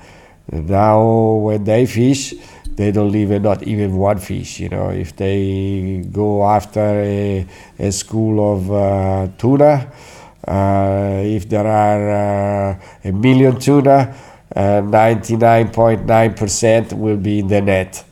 Now, 0.51 1.03
when 1.35 1.63
they 1.63 1.85
fish, 1.85 2.33
they 2.81 2.91
don't 2.91 3.11
leave 3.11 3.29
not 3.41 3.61
even 3.63 3.95
one 3.95 4.17
fish. 4.17 4.59
You 4.59 4.69
know, 4.69 4.89
if 4.89 5.15
they 5.15 6.03
go 6.11 6.43
after 6.43 6.81
a, 6.81 7.45
a 7.77 7.91
school 7.91 8.53
of 8.53 8.71
uh, 8.71 9.27
tuna, 9.37 9.91
uh, 10.47 11.21
if 11.23 11.47
there 11.47 11.67
are 11.67 12.71
uh, 12.71 12.79
a 13.03 13.11
million 13.11 13.59
tuna, 13.59 14.15
99.9% 14.55 16.91
uh, 16.91 16.95
will 16.95 17.17
be 17.17 17.37
in 17.39 17.47
the 17.47 17.61
net. 17.61 18.03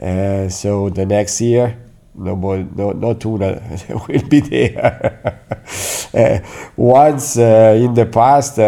Uh, 0.00 0.48
so 0.48 0.88
the 0.88 1.04
next 1.04 1.40
year, 1.40 1.76
no 2.14 2.36
more, 2.36 2.58
no, 2.58 2.92
no 2.92 3.14
tuna 3.14 3.60
will 4.08 4.28
be 4.28 4.40
there. 4.40 5.40
uh, 6.14 6.38
once 6.76 7.38
uh, 7.38 7.78
in 7.80 7.94
the 7.94 8.06
past, 8.06 8.58
uh, 8.58 8.62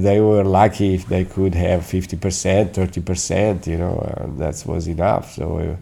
they 0.00 0.18
were 0.20 0.44
lucky 0.44 0.94
if 0.94 1.06
they 1.06 1.24
could 1.24 1.54
have 1.54 1.82
50%, 1.82 2.72
30%, 2.72 3.66
you 3.66 3.78
know, 3.78 4.34
that 4.38 4.62
was 4.66 4.88
enough. 4.88 5.34
So 5.34 5.58
uh, 5.58 5.76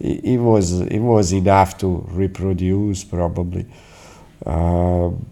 it, 0.00 0.24
it, 0.24 0.38
was, 0.38 0.80
it 0.80 1.00
was 1.00 1.32
enough 1.32 1.76
to 1.78 2.06
reproduce 2.08 3.04
probably. 3.04 3.66
Um, 4.46 5.26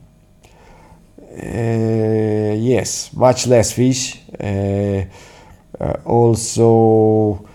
uh, 1.32 2.54
yes, 2.58 3.12
much 3.14 3.46
less 3.46 3.72
fish. 3.72 4.18
Uh, 4.38 5.04
also, 6.04 7.46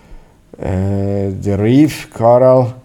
the 0.57 1.57
reef 1.59 2.09
coral 2.11 2.61
uh, 2.67 2.84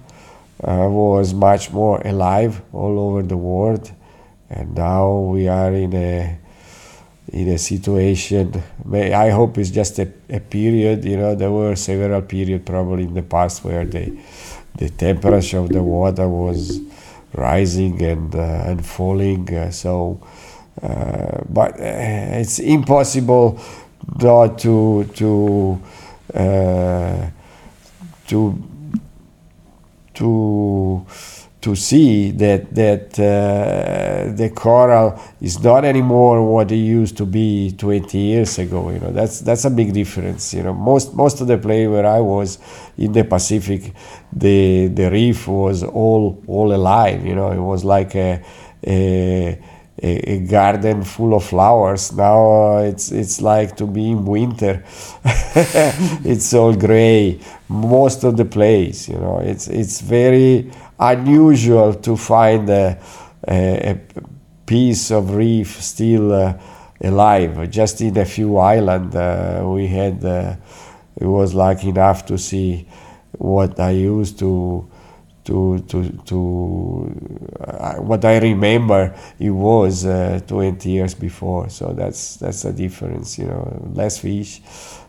was 0.62 1.34
much 1.34 1.70
more 1.70 2.00
alive 2.04 2.60
all 2.72 2.98
over 2.98 3.22
the 3.22 3.36
world, 3.36 3.90
and 4.48 4.74
now 4.74 5.18
we 5.18 5.48
are 5.48 5.72
in 5.72 5.94
a 5.94 6.38
in 7.32 7.48
a 7.48 7.58
situation. 7.58 8.62
I 8.92 9.30
hope 9.30 9.58
it's 9.58 9.70
just 9.70 9.98
a, 9.98 10.08
a 10.28 10.40
period. 10.40 11.04
You 11.04 11.16
know, 11.16 11.34
there 11.34 11.50
were 11.50 11.76
several 11.76 12.22
periods 12.22 12.64
probably 12.64 13.04
in 13.04 13.14
the 13.14 13.22
past 13.22 13.64
where 13.64 13.84
the 13.84 14.16
the 14.76 14.90
temperature 14.90 15.58
of 15.58 15.68
the 15.68 15.82
water 15.82 16.28
was 16.28 16.80
rising 17.32 18.02
and 18.02 18.34
uh, 18.34 18.64
and 18.66 18.84
falling. 18.84 19.52
Uh, 19.54 19.70
so, 19.70 20.20
uh, 20.82 21.40
but 21.48 21.72
uh, 21.80 22.40
it's 22.40 22.58
impossible 22.58 23.60
not 24.20 24.58
to 24.58 25.04
to 25.14 25.80
uh, 26.34 27.26
to 28.26 28.69
to 30.20 31.04
to 31.60 31.76
see 31.76 32.30
that 32.30 32.74
that 32.74 33.18
uh, 33.18 34.32
the 34.34 34.50
coral 34.54 35.20
is 35.42 35.62
not 35.62 35.84
anymore 35.84 36.42
what 36.42 36.72
it 36.72 36.76
used 36.76 37.16
to 37.18 37.26
be 37.26 37.72
20 37.76 38.16
years 38.16 38.58
ago. 38.58 38.90
You 38.90 38.98
know 38.98 39.12
that's 39.12 39.40
that's 39.40 39.64
a 39.66 39.70
big 39.70 39.92
difference. 39.92 40.54
You 40.54 40.62
know 40.62 40.72
most 40.72 41.14
most 41.14 41.40
of 41.40 41.48
the 41.48 41.58
play 41.58 41.86
where 41.86 42.06
I 42.06 42.20
was 42.20 42.58
in 42.96 43.12
the 43.12 43.24
Pacific, 43.24 43.92
the 44.32 44.86
the 44.88 45.10
reef 45.10 45.48
was 45.48 45.82
all 45.82 46.42
all 46.46 46.72
alive. 46.74 47.26
You 47.26 47.34
know 47.34 47.50
it 47.50 47.60
was 47.60 47.84
like 47.84 48.14
a, 48.14 48.42
a 48.86 49.58
a, 50.02 50.32
a, 50.32 50.38
garden 50.40 51.04
full 51.04 51.34
of 51.34 51.44
flowers. 51.44 52.12
Now 52.12 52.76
uh, 52.76 52.82
it's 52.82 53.12
it's 53.12 53.40
like 53.40 53.76
to 53.76 53.86
be 53.86 54.10
in 54.10 54.24
winter. 54.24 54.84
it's 56.24 56.52
all 56.54 56.74
gray 56.74 57.40
most 57.68 58.24
of 58.24 58.36
the 58.36 58.44
place. 58.44 59.08
You 59.08 59.18
know, 59.18 59.38
it's 59.38 59.68
it's 59.68 60.00
very 60.00 60.70
unusual 60.98 61.94
to 61.94 62.16
find 62.16 62.68
a, 62.70 62.98
a, 63.48 63.90
a 63.90 64.00
piece 64.66 65.10
of 65.10 65.34
reef 65.34 65.82
still 65.82 66.32
uh, 66.32 66.54
alive. 67.00 67.70
Just 67.70 68.00
in 68.00 68.16
a 68.16 68.24
few 68.24 68.58
islands, 68.58 69.14
uh, 69.14 69.62
we 69.64 69.86
had. 69.86 70.24
Uh, 70.24 70.56
it 71.20 71.26
was 71.26 71.54
like 71.54 71.84
enough 71.84 72.24
to 72.26 72.38
see 72.38 72.86
what 73.32 73.78
I 73.78 73.90
used 73.90 74.38
to 74.38 74.88
to 75.44 75.78
to 75.88 76.10
to 76.26 77.14
uh, 77.60 77.94
what 77.96 78.24
I 78.24 78.38
remember 78.38 79.14
it 79.38 79.50
was 79.50 80.04
uh, 80.04 80.40
20 80.46 80.90
years 80.90 81.14
before. 81.14 81.68
So 81.70 81.92
that's 81.92 82.36
that's 82.36 82.64
a 82.64 82.72
difference, 82.72 83.38
you 83.38 83.46
know, 83.46 83.90
less 83.94 84.18
fish 84.18 84.60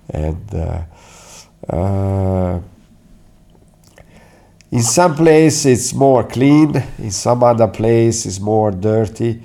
and 0.09 0.53
uh, 0.53 0.83
uh, 1.69 2.59
in 4.71 4.81
some 4.81 5.15
place 5.15 5.65
it's 5.65 5.93
more 5.93 6.23
clean, 6.23 6.75
in 6.99 7.11
some 7.11 7.43
other 7.43 7.67
place 7.67 8.25
it's 8.25 8.39
more 8.39 8.71
dirty. 8.71 9.41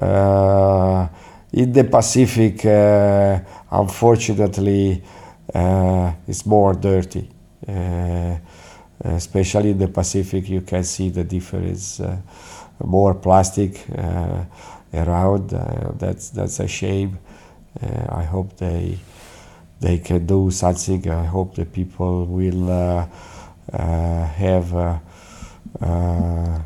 Uh, 0.00 1.08
in 1.52 1.72
the 1.72 1.82
Pacific, 1.84 2.64
uh, 2.64 3.40
unfortunately, 3.72 5.02
it's 5.52 6.46
more 6.46 6.74
dirty. 6.74 7.28
Uh, 9.02 9.10
especially 9.10 9.70
in 9.70 9.78
the 9.78 9.88
Pacific, 9.88 10.48
you 10.48 10.60
can 10.60 10.84
see 10.84 11.08
the 11.08 11.24
difference. 11.24 12.00
Uh, 12.00 12.16
more 12.84 13.14
plastic 13.14 13.84
around. 14.94 15.50
that's 15.98 16.30
that's 16.30 16.60
a 16.60 16.66
shame. 16.66 17.18
I 18.08 18.24
hope 18.24 18.56
they 18.56 18.98
they 19.80 19.98
can 19.98 20.26
do 20.26 20.50
something. 20.50 21.08
I 21.10 21.24
hope 21.24 21.54
the 21.54 21.64
people 21.64 22.26
will 22.26 22.70
uh, 22.70 23.06
uh, 23.72 24.26
have 24.26 24.74
uh, 25.80 26.58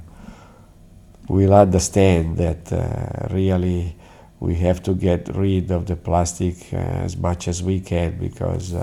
will 1.29 1.55
understand 1.55 2.37
that 2.37 3.31
really 3.31 3.97
we 4.41 4.57
have 4.57 4.83
to 4.83 4.95
get 4.95 5.29
rid 5.35 5.71
of 5.71 5.87
the 5.87 5.97
plastic 5.97 6.73
as 6.73 7.17
much 7.17 7.49
as 7.49 7.63
we 7.63 7.81
can 7.81 8.19
because 8.19 8.75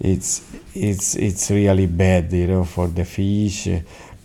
it's 0.00 0.42
it's 0.74 1.14
it's 1.16 1.50
really 1.50 1.86
bad, 1.86 2.32
you 2.32 2.46
know, 2.46 2.64
for 2.64 2.88
the 2.88 3.04
fish. 3.04 3.68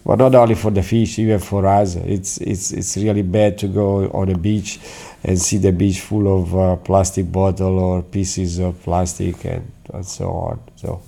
But 0.06 0.20
not 0.20 0.36
only 0.36 0.56
for 0.56 0.72
the 0.72 0.84
fish, 0.84 1.20
even 1.20 1.40
for 1.40 1.66
us, 1.66 1.96
it's 1.96 2.38
it's 2.38 2.72
it's 2.72 2.96
really 2.96 3.24
bad 3.24 3.58
to 3.60 3.68
go 3.68 4.08
on 4.12 4.30
a 4.30 4.38
beach 4.38 4.80
and 5.24 5.40
see 5.42 5.58
the 5.58 5.72
beach 5.72 6.00
full 6.00 6.42
of 6.42 6.56
uh, 6.56 6.76
plastic 6.78 7.32
bottle 7.32 7.80
or 7.80 8.04
pieces 8.04 8.60
of 8.60 8.82
plastic 8.84 9.44
and, 9.46 9.72
and 9.92 10.06
so 10.06 10.30
on. 10.30 10.60
So, 10.76 11.02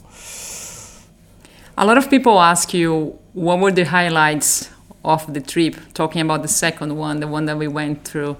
a 1.77 1.86
lot 1.86 1.97
of 1.97 2.10
people 2.10 2.39
ask 2.41 2.73
you 2.73 3.17
what 3.34 3.60
were 3.60 3.71
the 3.71 3.86
highlights 3.86 4.69
of 5.06 5.32
the 5.32 5.41
trip. 5.41 5.75
Talking 5.93 6.21
about 6.21 6.41
the 6.41 6.47
second 6.47 6.97
one, 6.97 7.19
the 7.19 7.27
one 7.27 7.45
that 7.45 7.58
we 7.58 7.67
went 7.67 8.03
through. 8.03 8.36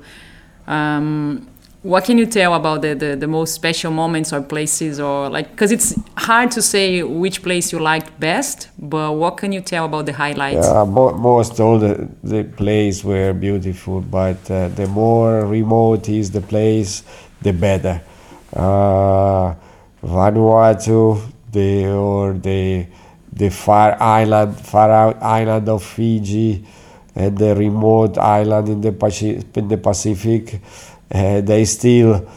Um, 0.66 1.48
what 1.88 2.04
can 2.04 2.18
you 2.18 2.26
tell 2.26 2.54
about 2.54 2.82
the, 2.82 2.94
the, 2.94 3.16
the 3.16 3.28
most 3.28 3.54
special 3.54 3.92
moments 3.92 4.34
or 4.34 4.42
places 4.42 5.00
or 5.00 5.30
like 5.30 5.50
because 5.52 5.72
it's 5.72 5.96
hard 6.18 6.52
to 6.52 6.62
say 6.62 7.02
which 7.02 7.42
place 7.42 7.72
you 7.72 7.80
liked 7.80 8.20
best 8.20 8.68
but 8.78 9.14
what 9.14 9.38
can 9.38 9.54
you 9.54 9.62
tell 9.62 9.86
about 9.86 10.06
the 10.06 10.12
highlights? 10.12 10.68
Yeah, 10.68 10.84
mo- 10.84 11.14
most 11.14 11.58
all 11.62 11.80
the, 11.80 12.10
the 12.24 12.44
places 12.44 13.06
were 13.06 13.32
beautiful 13.32 14.02
but 14.02 14.40
uh, 14.52 14.68
the 14.68 14.86
more 14.88 15.46
remote 15.46 16.10
is 16.10 16.30
the 16.32 16.42
place 16.42 17.04
the 17.42 17.54
better. 17.54 18.02
Uh, 18.54 19.56
Vanuatu 20.04 21.22
the 21.54 21.88
or 21.88 22.34
the 22.34 22.86
the 23.32 23.50
far 23.50 23.96
island 24.02 24.60
far 24.60 24.92
out 24.92 25.24
island 25.24 25.70
of 25.70 25.84
Fiji 25.84 26.66
and 27.16 27.38
the 27.38 27.56
remote 27.56 28.18
island 28.18 28.68
in 28.68 28.82
the, 28.82 28.92
Paci- 28.92 29.42
in 29.56 29.68
the 29.70 29.78
Pacific 29.78 30.60
uh, 31.14 31.42
they 31.42 31.66
still 31.66 32.30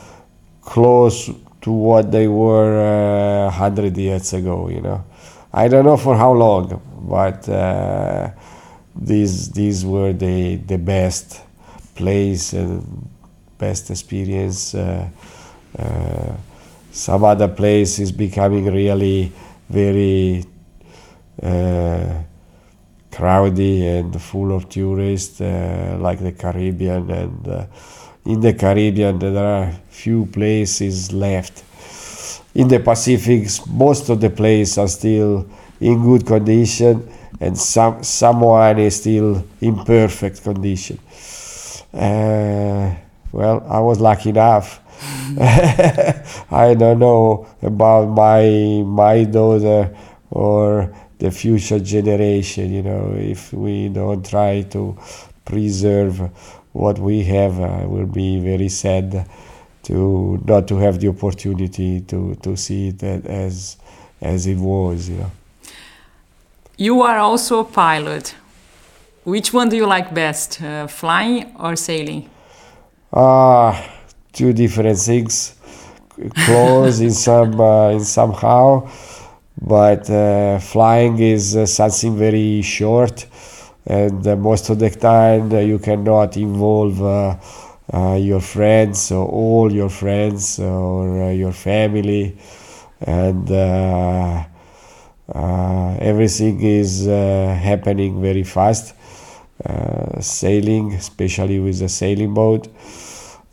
close 0.62 1.30
to 1.60 1.70
what 1.70 2.10
they 2.10 2.28
were 2.28 3.46
uh, 3.46 3.50
100 3.50 3.96
years 3.96 4.32
ago 4.32 4.68
you 4.68 4.80
know. 4.80 5.04
I 5.52 5.68
don't 5.68 5.84
know 5.84 5.96
for 5.96 6.16
how 6.16 6.32
long 6.32 6.80
but 7.02 7.48
uh, 7.48 8.30
these 8.94 9.50
these 9.50 9.84
were 9.84 10.12
the 10.12 10.56
the 10.56 10.78
best 10.78 11.40
place 11.94 12.52
and 12.52 13.08
best 13.58 13.90
experience 13.90 14.74
uh, 14.74 15.08
uh, 15.78 16.32
some 16.92 17.24
other 17.24 17.48
place 17.48 17.98
is 17.98 18.12
becoming 18.12 18.64
really 18.66 19.32
very 19.68 20.44
uh, 21.42 22.22
crowded 23.10 23.82
and 23.82 24.22
full 24.22 24.52
of 24.52 24.68
tourists 24.68 25.40
like 25.40 26.20
the 26.20 26.32
caribbean 26.32 27.10
and 27.10 27.68
in 28.24 28.40
the 28.40 28.52
Caribbean 28.52 29.18
there 29.18 29.36
are 29.36 29.72
few 29.88 30.26
places 30.26 31.12
left. 31.12 31.64
In 32.54 32.68
the 32.68 32.80
Pacific, 32.80 33.48
most 33.68 34.08
of 34.08 34.20
the 34.20 34.30
places 34.30 34.78
are 34.78 34.88
still 34.88 35.46
in 35.80 36.02
good 36.02 36.26
condition, 36.26 37.08
and 37.40 37.56
some 37.56 38.02
someone 38.02 38.78
is 38.78 38.96
still 38.96 39.44
in 39.60 39.84
perfect 39.84 40.42
condition. 40.42 40.98
Uh, 41.92 42.94
well, 43.32 43.64
I 43.68 43.78
was 43.80 44.00
lucky 44.00 44.30
enough. 44.30 44.80
I 45.40 46.74
don't 46.78 46.98
know 46.98 47.46
about 47.62 48.06
my 48.06 48.82
my 48.84 49.24
daughter 49.24 49.96
or 50.30 50.94
the 51.18 51.30
future 51.30 51.78
generation. 51.80 52.72
You 52.72 52.82
know, 52.82 53.14
if 53.16 53.52
we 53.52 53.88
don't 53.88 54.28
try 54.28 54.62
to 54.70 54.98
preserve 55.44 56.30
what 56.72 56.98
we 56.98 57.24
have 57.24 57.60
uh, 57.60 57.88
will 57.88 58.06
be 58.06 58.38
very 58.38 58.68
sad 58.68 59.26
to 59.82 60.40
not 60.44 60.68
to 60.68 60.76
have 60.76 61.00
the 61.00 61.08
opportunity 61.08 62.00
to, 62.02 62.34
to 62.36 62.56
see 62.56 62.88
it 62.88 63.02
as 63.02 63.76
as 64.20 64.46
it 64.46 64.58
was 64.58 65.08
you 65.08 65.16
know. 65.16 65.30
You 66.76 67.02
are 67.02 67.18
also 67.18 67.60
a 67.60 67.64
pilot. 67.64 68.34
Which 69.24 69.52
one 69.52 69.68
do 69.68 69.76
you 69.76 69.86
like 69.86 70.14
best 70.14 70.62
uh, 70.62 70.86
flying 70.86 71.54
or 71.58 71.76
sailing? 71.76 72.30
Ah 73.12 73.18
uh, 73.18 73.88
two 74.32 74.52
different 74.52 74.98
things. 74.98 75.54
Close 76.44 77.00
in 77.00 77.12
some 77.12 77.60
uh, 77.60 77.90
in 77.90 78.04
somehow 78.04 78.88
but 79.60 80.08
uh, 80.08 80.58
flying 80.58 81.18
is 81.18 81.54
uh, 81.54 81.66
something 81.66 82.16
very 82.16 82.62
short 82.62 83.26
and 83.86 84.26
uh, 84.26 84.36
most 84.36 84.70
of 84.70 84.78
the 84.78 84.90
time 84.90 85.52
uh, 85.52 85.58
you 85.58 85.78
cannot 85.78 86.36
involve 86.36 87.02
uh, 87.02 88.14
your 88.14 88.40
friends 88.40 89.10
or 89.10 89.26
all 89.26 89.72
your 89.72 89.88
friends 89.88 90.58
or 90.60 91.32
your 91.32 91.52
family. 91.52 92.36
And 93.00 93.50
everything 96.00 96.60
is 96.60 97.06
happening 97.06 98.20
very 98.20 98.44
fast. 98.44 98.94
Sailing 100.20 100.94
especially 100.94 101.60
with 101.60 101.82
a 101.82 101.88
sailing 101.88 102.32
boat 102.34 102.68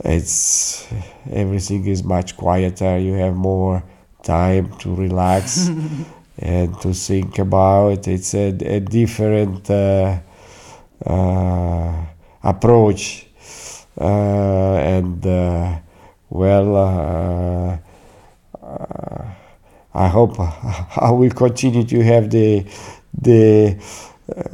it's 0.03 0.87
everything 1.31 1.85
is 1.87 2.03
much 2.03 2.37
quieter. 2.37 2.97
You 2.99 3.13
have 3.13 3.35
more 3.35 3.83
time 4.23 4.77
to 4.79 4.93
relax 4.93 5.69
and 6.37 6.79
to 6.81 6.93
think 6.93 7.39
about. 7.39 8.07
It's 8.07 8.33
a, 8.33 8.47
a 8.49 8.79
different 8.79 9.69
uh, 9.69 10.19
uh, 11.05 12.05
approach, 12.43 13.27
uh, 13.99 14.03
and 14.03 15.25
uh, 15.25 15.77
well, 16.29 16.75
uh, 16.75 17.77
I 19.93 20.07
hope 20.07 20.39
I 20.97 21.11
will 21.11 21.31
continue 21.31 21.83
to 21.83 22.03
have 22.03 22.29
the 22.29 22.65
the 23.19 23.77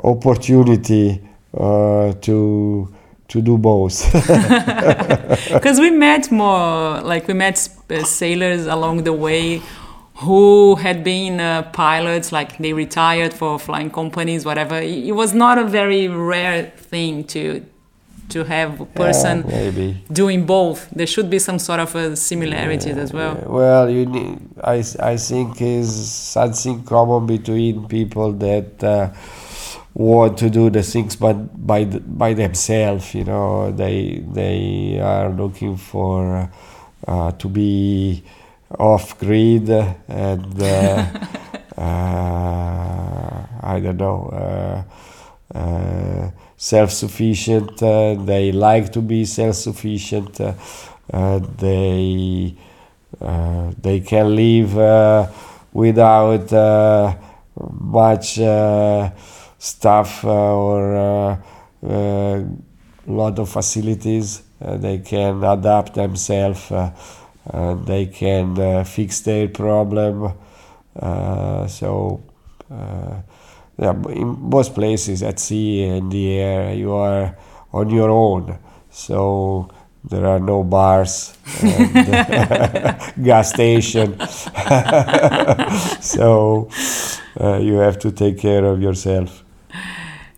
opportunity 0.04 1.22
to 1.54 2.94
to 3.28 3.42
do 3.42 3.58
both 3.58 4.12
because 5.54 5.80
we 5.80 5.90
met 5.90 6.32
more 6.32 7.02
like 7.02 7.28
we 7.28 7.34
met 7.34 7.58
sailors 8.04 8.68
along 8.68 9.04
the 9.04 9.14
way 9.14 9.60
who 10.16 10.76
had 10.76 11.04
been 11.04 11.40
uh, 11.40 11.64
pilots, 11.72 12.32
like 12.32 12.58
they 12.58 12.74
retired 12.74 13.34
for 13.34 13.58
flying 13.58 13.90
companies, 13.90 14.46
whatever. 14.46 14.78
It 14.80 15.16
was 15.16 15.34
not 15.34 15.58
a 15.58 15.64
very 15.64 16.08
rare 16.08 16.72
thing 16.78 17.24
to 17.26 17.66
to 18.30 18.44
have 18.44 18.82
a 18.82 18.86
person 18.86 19.46
yeah, 19.48 19.94
doing 20.12 20.46
both. 20.46 20.90
There 20.92 21.06
should 21.06 21.30
be 21.30 21.40
some 21.40 21.60
sort 21.60 21.80
of 21.80 21.94
a 21.96 22.16
similarity 22.16 22.90
yeah, 22.90 22.96
as 22.96 23.14
well. 23.14 23.36
Yeah. 23.36 23.48
Well, 23.48 23.90
you 23.90 24.06
need, 24.06 24.40
I, 24.64 24.84
I 25.00 25.18
think 25.18 25.62
is 25.62 26.10
something 26.12 26.84
common 26.84 27.28
between 27.28 27.88
people 27.88 28.32
that 28.34 28.84
uh, 28.84 29.12
want 29.94 30.38
to 30.40 30.50
do 30.50 30.70
the 30.70 30.84
things 30.84 31.16
but 31.16 31.36
by 31.68 31.86
by 31.86 32.34
themselves. 32.34 33.14
You 33.14 33.26
know, 33.26 33.72
they 33.72 34.24
they 34.32 35.00
are 35.00 35.30
looking 35.30 35.78
for 35.78 36.50
uh, 37.08 37.32
to 37.32 37.48
be 37.50 38.24
off 38.80 39.20
grid 39.20 39.70
and 39.70 40.62
uh, 40.62 41.06
uh, 41.78 43.46
I 43.62 43.80
don't 43.80 43.98
know 43.98 44.86
uh, 45.54 45.58
uh 45.58 46.32
self 46.58 46.92
sufficient. 46.92 47.82
Uh, 47.84 48.16
they 48.16 48.52
like 48.52 48.92
to 48.94 49.02
be 49.02 49.26
self 49.26 49.56
sufficient. 49.56 50.40
Uh, 50.42 51.40
they 51.58 52.56
they 53.82 54.00
can 54.00 54.36
live 54.36 55.30
without 55.74 56.52
much 57.80 58.40
stuff 59.60 60.24
or 60.26 60.96
a 61.84 62.46
lot 63.08 63.40
of 63.40 63.50
facilities. 63.50 64.42
they 64.60 64.98
can 65.00 65.44
adapt 65.44 65.94
themselves 65.94 66.72
they 67.86 68.06
can 68.08 68.60
uh, 68.60 68.84
fix 68.84 69.22
their 69.22 69.48
problem. 69.48 70.34
Uh, 70.96 71.68
so, 71.68 72.24
uh, 72.72 73.22
yeah, 73.78 73.94
in 74.10 74.38
most 74.50 74.76
places 74.76 75.24
at 75.24 75.40
sea 75.40 75.84
and 75.86 76.12
the 76.12 76.38
air, 76.38 76.74
you 76.74 76.94
are 76.94 77.36
on 77.72 77.90
your 77.90 78.10
own. 78.10 78.58
So 78.92 79.70
there 80.04 80.26
are 80.28 80.40
no 80.40 80.64
bars 80.64 81.36
and 81.62 81.94
gas 83.24 83.50
station. 83.50 84.20
so 86.02 86.70
uh, 87.40 87.58
you 87.58 87.76
have 87.76 87.98
to 88.00 88.12
take 88.12 88.38
care 88.38 88.66
of 88.66 88.82
yourself. 88.82 89.44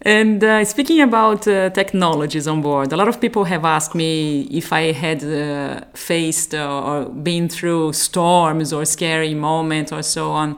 And 0.06 0.44
uh, 0.44 0.64
speaking 0.66 1.02
about 1.02 1.48
uh, 1.48 1.72
technologies 1.72 2.48
on 2.48 2.62
board, 2.62 2.94
a 2.94 2.96
lot 2.96 3.08
of 3.08 3.20
people 3.20 3.44
have 3.46 3.66
asked 3.66 3.96
me 3.96 4.42
if 4.52 4.72
I 4.72 4.92
had 4.92 5.24
uh, 5.24 5.82
faced 5.96 6.54
or 6.54 7.06
been 7.06 7.50
through 7.50 7.94
storms 7.94 8.72
or 8.72 8.86
scary 8.86 9.34
moments 9.34 9.92
or 9.92 10.04
so 10.04 10.30
on. 10.30 10.58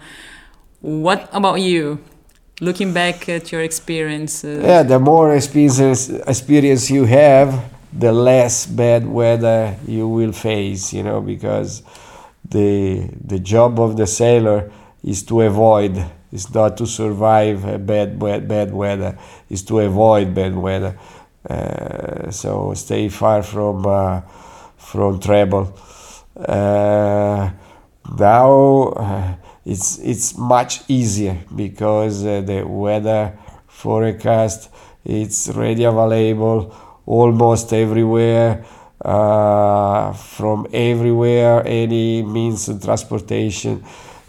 What 0.81 1.29
about 1.31 1.61
you? 1.61 1.99
Looking 2.59 2.91
back 2.91 3.29
at 3.29 3.49
your 3.53 3.61
experience. 3.61 4.43
Uh, 4.43 4.59
yeah, 4.61 4.83
the 4.83 4.99
more 4.99 5.33
experience 5.33 6.09
experience 6.09 6.91
you 6.91 7.05
have, 7.05 7.71
the 7.93 8.11
less 8.11 8.65
bad 8.65 9.07
weather 9.07 9.77
you 9.87 10.09
will 10.09 10.33
face. 10.33 10.91
You 10.91 11.03
know, 11.03 11.21
because 11.21 11.83
the 12.49 13.09
the 13.23 13.39
job 13.39 13.79
of 13.79 13.95
the 13.95 14.07
sailor 14.07 14.69
is 15.03 15.23
to 15.23 15.41
avoid 15.41 16.03
it's 16.31 16.53
not 16.53 16.77
to 16.77 16.85
survive 16.85 17.63
bad, 17.85 18.19
bad, 18.19 18.47
bad 18.47 18.73
weather. 18.73 19.17
It's 19.49 19.61
to 19.63 19.79
avoid 19.79 20.33
bad 20.33 20.55
weather. 20.55 20.97
Uh, 21.49 22.29
so 22.31 22.73
stay 22.73 23.09
far 23.09 23.43
from 23.43 23.85
uh, 23.85 24.21
from 24.77 25.19
trouble. 25.19 25.73
Uh, 26.35 27.49
now 28.19 28.81
uh, 28.95 29.35
it's 29.65 29.99
it's 29.99 30.37
much 30.37 30.81
easier 30.89 31.37
because 31.55 32.25
uh, 32.25 32.41
the 32.41 32.63
weather 32.67 33.37
forecast 33.67 34.69
it's 35.05 35.49
ready 35.49 35.83
available 35.85 36.75
almost 37.05 37.71
everywhere. 37.73 38.65
uh, 39.03 40.11
from 40.13 40.67
everywhere, 40.73 41.61
any 41.65 42.23
means 42.23 42.67
of 42.69 42.81
transportation 42.81 43.83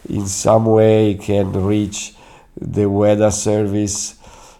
in 0.08 0.26
some 0.26 0.66
way 0.66 1.14
can 1.14 1.52
reach 1.52 2.14
the 2.60 2.88
weather 2.88 3.30
service. 3.30 4.14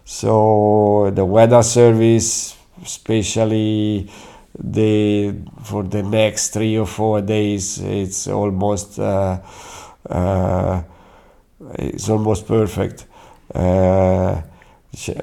So 0.05 1.11
the 1.13 1.25
weather 1.25 1.63
service, 1.63 2.57
especially 2.83 4.09
the 4.57 5.35
for 5.63 5.83
the 5.83 6.03
next 6.03 6.49
three 6.49 6.77
or 6.77 6.85
four 6.87 7.21
days, 7.21 7.79
it's 7.79 8.27
almost 8.27 8.99
uh, 8.99 9.39
uh, 10.09 10.81
it's 11.75 12.09
almost 12.09 12.47
perfect. 12.47 13.05
Uh, 13.53 14.41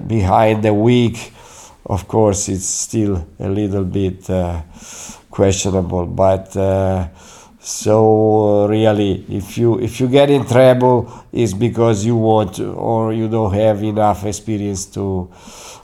behind 0.07 0.63
the 0.63 0.73
week, 0.73 1.33
of 1.85 2.07
course, 2.09 2.49
it's 2.49 2.67
still 2.67 3.27
a 3.39 3.49
little 3.49 3.85
bit 3.85 4.29
uh, 4.31 4.63
questionable, 5.31 6.07
but 6.07 6.57
uh, 7.67 7.69
so 7.69 8.67
really, 8.69 9.25
if 9.29 9.59
you 9.59 9.79
if 9.81 10.01
you 10.01 10.09
get 10.09 10.31
in 10.31 10.47
trouble, 10.47 11.11
it's 11.33 11.53
because 11.53 12.05
you 12.05 12.17
want 12.17 12.61
or 12.61 13.13
you 13.13 13.29
don't 13.29 13.53
have 13.55 13.83
enough 13.83 14.25
experience 14.25 14.87
to. 14.87 15.31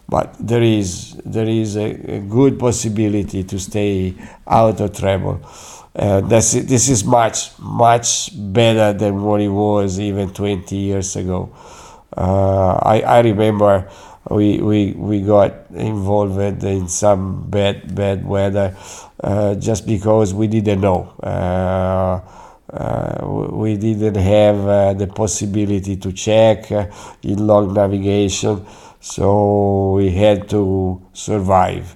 But 0.09 0.37
there 0.39 0.63
is 0.63 1.15
there 1.25 1.49
is 1.49 1.77
a, 1.77 2.17
a 2.17 2.21
good 2.21 2.59
possibility 2.59 3.45
to 3.45 3.59
stay 3.59 4.15
out 4.47 4.81
of 4.81 4.97
trouble. 4.97 5.41
Uh, 5.95 6.21
this 6.21 6.53
this 6.53 6.89
is 6.89 7.05
much 7.05 7.59
much 7.59 8.31
better 8.35 8.93
than 8.93 9.23
what 9.23 9.41
it 9.41 9.49
was 9.49 9.99
even 10.01 10.31
20 10.33 10.77
years 10.77 11.17
ago. 11.17 11.51
Uh, 12.17 12.75
I 12.83 13.01
I 13.01 13.21
remember 13.21 13.89
we 14.31 14.61
we 14.61 14.93
we 14.93 15.21
got 15.21 15.53
involved 15.75 16.65
in 16.65 16.89
some 16.89 17.51
bad 17.51 17.95
bad 17.95 18.25
weather 18.25 18.75
uh, 19.23 19.55
just 19.57 19.87
because 19.87 20.33
we 20.33 20.47
didn't 20.47 20.81
know. 20.81 21.09
Uh, 21.23 22.21
uh, 22.73 23.49
we 23.53 23.77
didn't 23.77 24.15
have 24.15 24.67
uh, 24.67 24.95
the 24.95 25.07
possibility 25.07 25.97
to 25.97 26.11
check 26.13 26.73
uh, 26.73 26.87
in 27.23 27.47
log 27.47 27.75
navigation, 27.75 28.65
so 28.99 29.93
we 29.93 30.11
had 30.11 30.49
to 30.49 31.03
survive, 31.13 31.95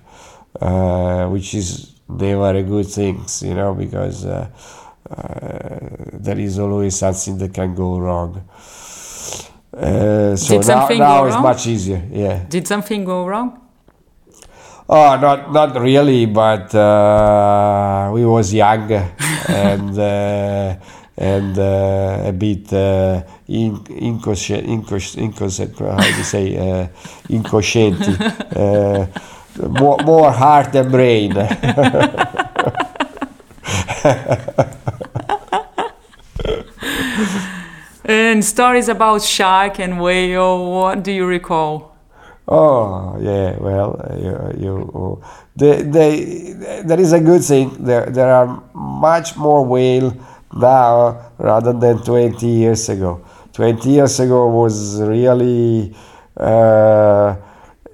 uh, 0.60 1.26
which 1.28 1.54
is 1.54 1.94
never 2.08 2.54
a 2.54 2.62
good 2.62 2.86
thing, 2.86 3.24
you 3.40 3.54
know, 3.54 3.74
because 3.74 4.24
there 4.24 4.50
is 6.38 6.58
always 6.58 6.98
something 6.98 7.38
that 7.38 7.54
can 7.54 7.74
go 7.74 7.98
wrong. 7.98 8.46
So 9.72 10.36
Did 10.36 10.66
now, 10.66 10.88
now 10.88 11.24
it's 11.26 11.36
much 11.36 11.66
easier. 11.66 12.02
Yeah. 12.10 12.44
Did 12.48 12.66
something 12.66 13.04
go 13.04 13.26
wrong? 13.26 13.60
Oh, 14.88 15.18
not 15.18 15.52
not 15.52 15.80
really, 15.80 16.26
but 16.26 16.72
uh, 16.72 18.08
we 18.14 18.24
was 18.24 18.54
young 18.54 18.92
and 19.48 19.98
uh, 19.98 20.76
and 21.18 21.58
uh, 21.58 22.22
a 22.26 22.32
bit 22.32 22.72
uh, 22.72 23.22
in, 23.48 23.84
inconscient, 23.88 24.64
inconscient, 24.66 25.24
inconscient, 25.24 25.76
how 25.78 25.96
do 25.96 26.16
you 26.16 26.22
say, 26.22 26.56
uh, 26.56 26.86
incoscienti, 27.28 28.16
uh, 28.56 29.06
more, 29.68 29.98
more 30.04 30.30
heart 30.30 30.72
than 30.72 30.90
brain. 30.90 31.32
And 38.08 38.44
stories 38.44 38.88
about 38.88 39.22
shark 39.22 39.80
and 39.80 40.00
whale, 40.00 40.70
what 40.70 41.02
do 41.02 41.10
you 41.10 41.26
recall? 41.26 41.96
Oh 42.46 43.18
yeah, 43.20 43.56
well, 43.58 44.00
you, 44.16 44.62
you 44.62 45.22
they, 45.56 45.82
they, 45.82 46.82
there 46.84 47.00
is 47.00 47.12
a 47.12 47.18
good 47.18 47.42
thing. 47.42 47.76
There 47.82 48.06
there 48.06 48.32
are 48.32 48.62
much 48.72 49.36
more 49.36 49.64
whale 49.66 50.16
now 50.54 51.32
rather 51.38 51.72
than 51.72 51.98
20 52.04 52.46
years 52.46 52.88
ago. 52.88 53.24
20 53.52 53.90
years 53.90 54.20
ago 54.20 54.46
was 54.50 55.00
really 55.00 55.92
uh, 56.36 57.34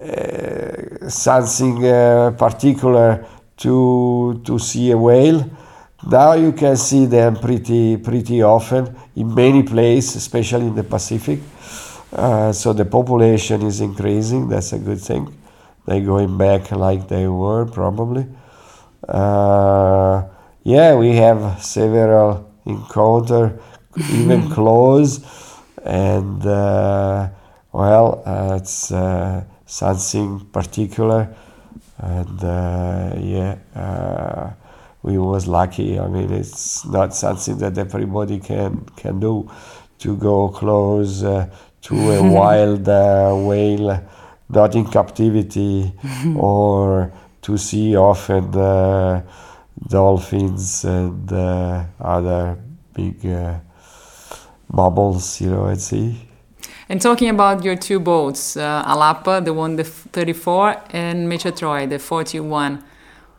uh, 0.05 1.09
something 1.09 1.87
uh, 1.87 2.33
particular 2.37 3.25
to 3.57 4.43
to 4.45 4.59
see 4.59 4.91
a 4.91 4.99
whale. 4.99 5.49
Now 6.11 6.33
you 6.33 6.53
can 6.53 6.77
see 6.77 7.07
them 7.07 7.37
pretty 7.37 7.97
pretty 7.97 8.43
often 8.43 8.97
in 9.15 9.33
many 9.35 9.63
places, 9.63 10.17
especially 10.17 10.67
in 10.67 10.75
the 10.75 10.83
Pacific. 10.83 11.41
Uh, 12.13 12.53
so 12.53 12.73
the 12.73 12.85
population 12.85 13.63
is 13.63 13.81
increasing. 13.81 14.49
That's 14.49 14.73
a 14.73 14.79
good 14.79 15.01
thing. 15.01 15.33
They're 15.87 16.01
going 16.05 16.37
back 16.37 16.73
like 16.73 17.07
they 17.09 17.29
were 17.29 17.67
probably. 17.67 18.27
Uh, 19.09 20.25
yeah, 20.65 20.95
we 20.97 21.17
have 21.17 21.63
several 21.63 22.51
encounter, 22.67 23.59
even 24.11 24.51
close, 24.57 25.21
and 25.85 26.45
uh, 26.45 27.29
well, 27.73 28.23
uh, 28.27 28.59
it's 28.61 28.91
uh, 28.93 29.45
something 29.67 30.41
particular, 30.53 31.35
and 31.99 32.45
uh, 32.45 33.15
yeah. 33.19 34.55
We 35.03 35.19
was 35.19 35.47
lucky. 35.47 35.99
I 35.99 36.07
mean, 36.07 36.33
it's 36.33 36.85
not 36.85 37.15
something 37.15 37.59
that 37.59 37.77
everybody 37.79 38.39
can 38.39 38.87
can 38.97 39.21
do 39.21 39.51
to 39.99 40.17
go 40.17 40.49
close 40.49 41.25
uh, 41.25 41.49
to 41.83 41.95
a 42.11 42.23
wild 42.39 42.89
uh, 42.89 43.33
whale, 43.35 44.09
not 44.49 44.75
in 44.75 44.87
captivity, 44.87 45.93
or 46.37 47.13
to 47.43 47.59
see 47.59 47.97
often 47.97 48.55
uh, 48.55 49.23
dolphins 49.89 50.85
and 50.85 51.33
uh, 51.33 51.85
other 52.01 52.59
big 52.95 53.27
uh, 53.27 53.59
mammals, 54.73 55.41
you 55.41 55.51
know, 55.51 55.69
at 55.69 55.81
sea. 55.81 56.29
And 56.89 57.01
talking 57.01 57.31
about 57.31 57.65
your 57.65 57.77
two 57.77 58.01
boats, 58.01 58.57
uh, 58.57 58.85
Alapa, 58.85 59.45
the 59.45 59.53
one 59.55 59.77
the 59.77 59.85
34, 59.85 60.83
and 60.91 61.31
Metrotroy, 61.31 61.89
the 61.89 61.99
41, 61.99 62.85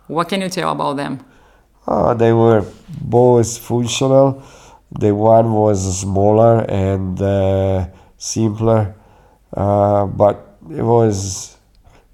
what 0.07 0.29
can 0.29 0.41
you 0.41 0.49
tell 0.49 0.71
about 0.71 0.97
them? 0.97 1.19
Uh, 1.85 2.13
they 2.13 2.31
were 2.31 2.65
both 3.01 3.57
functional. 3.57 4.41
The 4.91 5.13
one 5.13 5.53
was 5.53 5.99
smaller 5.99 6.61
and 6.69 7.19
uh, 7.21 7.87
simpler, 8.17 8.95
uh, 9.55 10.05
but 10.05 10.57
it 10.69 10.83
was 10.83 11.57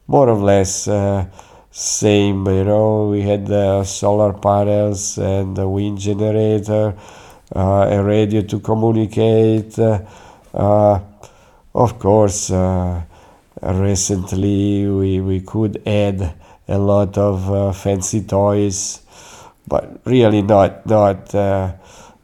more 0.08 0.30
or 0.30 0.38
less 0.38 0.88
uh, 0.88 1.26
same. 1.70 2.48
You 2.48 2.64
know, 2.64 3.10
we 3.10 3.22
had 3.22 3.46
the 3.46 3.84
solar 3.84 4.34
panels 4.34 5.18
and 5.18 5.56
the 5.56 5.68
wind 5.68 6.00
generator, 6.00 6.96
uh, 7.56 7.88
a 7.92 8.02
radio 8.02 8.42
to 8.42 8.60
communicate. 8.60 9.78
Uh, 9.78 11.00
of 11.76 12.00
course, 12.00 12.50
recently 13.62 14.88
we, 14.88 15.22
we 15.22 15.42
could 15.42 15.82
add 15.86 16.34
a 16.68 16.78
lot 16.78 17.18
of 17.18 17.78
fancy 17.78 18.22
toys 18.22 19.02
but 19.70 20.02
really 20.06 20.42
not 20.42 20.86
not 20.86 21.34
uh, 21.36 21.72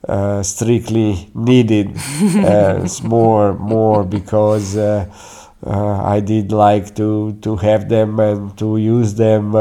uh, 0.07 0.43
strictly 0.43 1.29
needed. 1.33 1.87
uh, 2.43 2.81
it's 2.83 3.01
more 3.03 3.53
more 3.53 4.03
because 4.03 4.75
uh, 4.77 5.05
uh, 5.65 6.03
I 6.03 6.19
did 6.19 6.51
like 6.51 6.95
to 6.95 7.33
to 7.41 7.55
have 7.57 7.89
them 7.89 8.19
and 8.19 8.57
to 8.57 8.77
use 8.77 9.13
them 9.15 9.55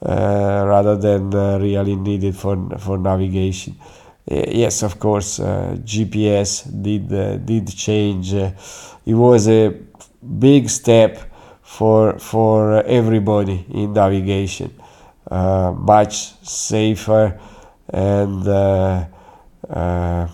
rather 0.00 0.96
than 0.96 1.30
really 1.60 1.96
needed 1.96 2.36
for 2.36 2.56
for 2.78 2.98
navigation. 2.98 3.76
Yes, 4.26 4.82
of 4.82 4.98
course, 4.98 5.38
GPS 5.84 6.62
did 6.62 7.08
did 7.46 7.68
change. 7.68 8.32
It 8.34 9.14
was 9.14 9.48
a 9.48 9.74
big 10.38 10.68
step 10.70 11.18
for 11.62 12.18
for 12.18 12.82
everybody 12.84 13.64
in 13.70 13.92
navigation 13.92 14.70
much 15.76 16.34
safer 16.42 17.40
and 17.88 18.46
uh, 18.46 19.04
uh, 19.68 20.28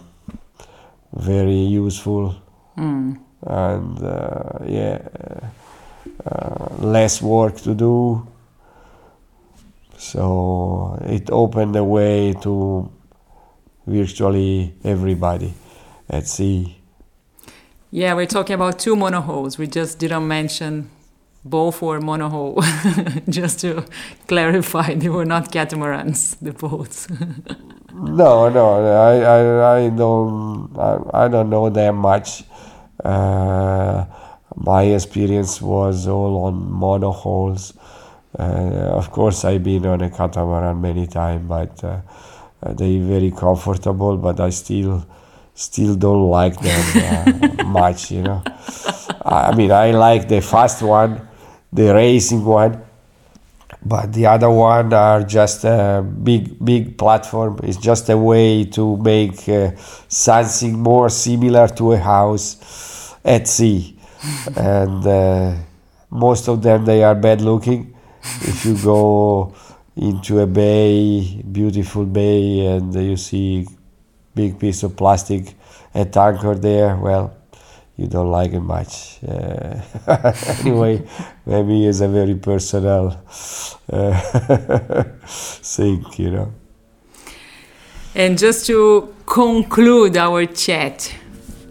very 1.12 1.64
useful. 1.84 2.34
And 2.76 4.02
uh, 4.02 4.58
yeah 4.66 4.98
uh, 6.24 6.74
less 6.78 7.22
work 7.22 7.56
to 7.56 7.74
do. 7.74 8.26
So 9.96 10.98
it 11.02 11.30
opened 11.30 11.74
the 11.74 11.84
way 11.84 12.32
to 12.42 12.90
virtually 13.86 14.74
everybody 14.84 15.54
at 16.08 16.26
sea. 16.26 16.76
Yeah, 17.90 18.14
we're 18.14 18.26
talking 18.26 18.54
about 18.54 18.78
two 18.78 18.96
monohulls. 18.96 19.58
We 19.58 19.66
just 19.66 19.98
didn't 19.98 20.28
mention 20.28 20.90
both 21.50 21.82
were 21.82 22.00
monohull. 22.00 22.62
just 23.28 23.60
to 23.60 23.84
clarify, 24.26 24.94
they 24.94 25.08
were 25.08 25.24
not 25.24 25.50
catamarans, 25.52 26.36
the 26.36 26.52
boats. 26.52 27.08
No, 28.00 28.48
no, 28.48 28.66
I, 28.92 29.16
I, 29.18 29.76
I 29.86 29.88
don't, 29.88 30.70
I, 30.78 31.24
I 31.24 31.28
don't 31.28 31.50
know 31.50 31.68
that 31.70 31.92
much. 31.92 32.44
Uh, 33.02 34.04
my 34.56 34.82
experience 34.84 35.60
was 35.60 36.06
all 36.06 36.44
on 36.44 36.54
monohulls, 36.70 37.72
Uh, 38.38 38.92
of 39.00 39.10
course, 39.10 39.44
I've 39.44 39.64
been 39.64 39.86
on 39.86 40.00
a 40.02 40.10
catamaran 40.10 40.80
many 40.80 41.06
times, 41.06 41.48
but 41.48 41.82
uh, 41.82 42.00
uh, 42.62 42.72
they 42.74 42.98
very 42.98 43.30
comfortable. 43.30 44.16
But 44.16 44.38
I 44.40 44.50
still 44.50 45.04
still 45.54 45.96
don't 45.96 46.28
like 46.30 46.60
them 46.60 46.84
uh, 47.58 47.64
much. 47.80 48.10
You 48.10 48.22
know, 48.22 48.42
I 49.24 49.54
mean, 49.56 49.72
I 49.72 49.90
like 49.92 50.28
the 50.28 50.40
fast 50.40 50.82
one, 50.82 51.27
the 51.72 51.94
racing 51.94 52.44
one, 52.44 52.82
but 53.84 54.12
the 54.12 54.26
other 54.26 54.50
one 54.50 54.92
are 54.92 55.22
just 55.22 55.64
a 55.64 56.02
big 56.02 56.64
big 56.64 56.98
platform. 56.98 57.60
It's 57.62 57.76
just 57.76 58.08
a 58.08 58.16
way 58.16 58.64
to 58.64 58.96
make 58.96 59.48
uh, 59.48 59.72
something 60.08 60.78
more 60.78 61.10
similar 61.10 61.68
to 61.68 61.92
a 61.92 61.98
house 61.98 63.14
at 63.24 63.46
sea, 63.46 63.98
and 64.56 65.06
uh, 65.06 65.54
most 66.10 66.48
of 66.48 66.62
them 66.62 66.84
they 66.84 67.02
are 67.02 67.14
bad 67.14 67.40
looking. 67.40 67.94
If 68.40 68.64
you 68.64 68.76
go 68.82 69.54
into 69.96 70.40
a 70.40 70.46
bay, 70.46 71.42
beautiful 71.42 72.04
bay, 72.04 72.66
and 72.66 72.94
you 72.94 73.16
see 73.16 73.66
big 74.34 74.58
piece 74.58 74.82
of 74.82 74.96
plastic, 74.96 75.54
a 75.94 76.04
tanker 76.04 76.54
there, 76.54 76.96
well, 76.96 77.37
you 77.98 78.06
don't 78.06 78.30
like 78.30 78.52
it 78.52 78.60
much. 78.60 79.18
Uh, 79.26 79.82
anyway, 80.60 81.02
maybe 81.44 81.84
it's 81.84 82.00
a 82.00 82.08
very 82.08 82.36
personal 82.36 83.20
uh, 83.92 84.20
thing, 85.26 86.06
you 86.16 86.30
know. 86.30 86.52
And 88.14 88.38
just 88.38 88.66
to 88.66 89.14
conclude 89.26 90.16
our 90.16 90.46
chat, 90.46 91.12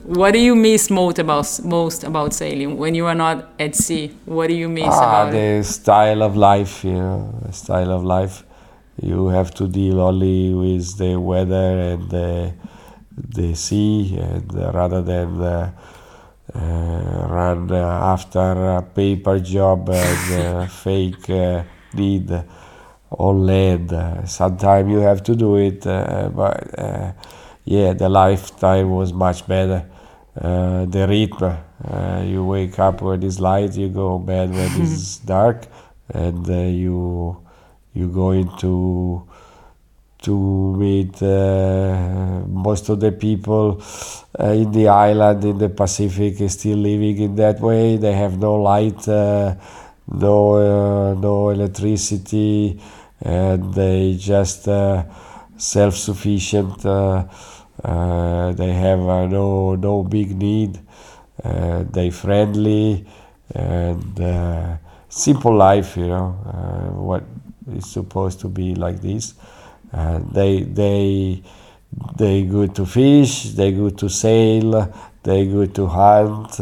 what 0.04 0.32
do 0.32 0.40
you 0.40 0.56
miss 0.56 0.90
most 0.90 1.18
about 1.18 1.60
most 1.64 2.04
about 2.04 2.34
sailing 2.34 2.78
when 2.78 2.94
you 2.94 3.06
are 3.06 3.16
not 3.16 3.50
at 3.58 3.76
sea? 3.76 4.12
What 4.26 4.48
do 4.48 4.54
you 4.54 4.70
miss 4.70 4.88
ah, 4.88 5.08
about 5.08 5.32
the 5.32 5.60
it? 5.60 5.64
style 5.64 6.24
of 6.24 6.36
life, 6.36 6.84
you 6.84 6.94
know, 6.94 7.40
the 7.46 7.54
style 7.54 7.92
of 7.92 8.04
life. 8.04 8.44
You 9.02 9.28
have 9.28 9.54
to 9.56 9.68
deal 9.68 10.02
only 10.02 10.54
with 10.54 10.98
the 10.98 11.18
weather 11.20 11.80
and 11.92 12.10
the, 12.10 12.54
the 13.16 13.54
sea, 13.54 14.18
and 14.18 14.54
rather 14.74 15.02
than 15.02 15.42
uh, 15.42 15.72
run 16.54 17.72
uh, 17.72 17.76
after 18.14 18.40
a 18.78 18.82
paper 18.82 19.40
job 19.40 19.90
and 19.90 20.34
uh, 20.34 20.68
fake 20.84 21.30
uh, 21.30 21.64
need 21.94 22.32
on 23.12 23.46
land. 23.46 23.94
Uh, 23.94 24.26
Sometimes 24.26 24.90
you 24.90 25.00
have 25.00 25.24
to 25.24 25.36
do 25.36 25.56
it, 25.58 25.86
uh, 25.88 26.30
but 26.30 26.80
uh, 26.80 27.12
yeah, 27.66 27.94
the 27.94 28.10
lifetime 28.10 28.92
was 28.92 29.14
much 29.14 29.48
better. 29.48 29.86
Uh, 30.40 30.86
the 30.86 31.08
rhythm, 31.08 31.58
uh, 31.84 32.22
you 32.26 32.44
wake 32.46 32.78
up 32.80 33.02
when 33.02 33.24
it's 33.24 33.40
light, 33.40 33.76
you 33.76 33.90
go 33.90 34.20
bed 34.20 34.52
when 34.52 34.82
it's 34.82 35.18
dark, 35.36 35.66
and 36.14 36.48
uh, 36.50 36.54
you 36.54 37.38
you 37.94 38.08
go 38.10 38.32
into 38.32 39.28
to 40.28 40.36
meet 40.76 41.22
uh, 41.24 42.44
most 42.66 42.90
of 42.90 43.00
the 43.00 43.12
people 43.14 43.82
uh, 44.40 44.48
in 44.62 44.70
the 44.74 44.88
island 44.90 45.44
in 45.46 45.58
the 45.58 45.70
Pacific 45.70 46.42
is 46.42 46.54
still 46.54 46.78
living 46.78 47.18
in 47.18 47.36
that 47.36 47.62
way. 47.62 47.96
They 47.96 48.12
have 48.14 48.38
no 48.38 48.56
light, 48.56 49.08
uh, 49.08 49.56
no 50.08 50.38
uh, 50.56 51.14
no 51.14 51.50
electricity, 51.50 52.82
and 53.22 53.74
they 53.74 54.18
just 54.20 54.68
uh, 54.68 55.04
self-sufficient. 55.58 56.86
Uh, 56.86 57.24
uh, 57.84 58.52
they 58.54 58.74
have 58.74 59.00
no 59.00 59.76
no 59.76 60.04
big 60.04 60.36
need. 60.36 60.80
They 61.94 62.10
friendly 62.10 63.06
and 63.56 64.78
simple 65.10 65.56
life. 65.56 65.96
You 65.96 66.08
know 66.08 66.28
what 67.08 67.24
is 67.72 67.90
supposed 67.90 68.40
to 68.42 68.50
be 68.50 68.76
like 68.76 69.02
this. 69.02 69.34
Uh, 69.94 70.20
they 70.32 70.62
they 70.62 71.42
they 72.18 72.44
good 72.44 72.76
to 72.76 72.86
fish. 72.86 73.44
They 73.52 73.72
go 73.72 73.90
to 73.90 74.10
sail. 74.10 74.94
They 75.24 75.46
go 75.46 75.66
to 75.66 75.88
hunt. 75.88 76.60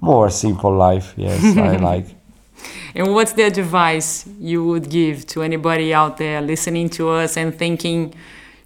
More 0.00 0.30
simple 0.30 0.74
life. 0.76 1.14
Yes, 1.16 1.56
I 1.56 1.76
like. 1.90 2.06
And 2.94 3.14
what's 3.14 3.32
the 3.32 3.42
advice 3.42 4.26
you 4.40 4.64
would 4.64 4.90
give 4.90 5.26
to 5.28 5.42
anybody 5.42 5.92
out 5.94 6.16
there 6.16 6.40
listening 6.40 6.88
to 6.90 7.10
us 7.10 7.36
and 7.36 7.56
thinking, 7.56 8.14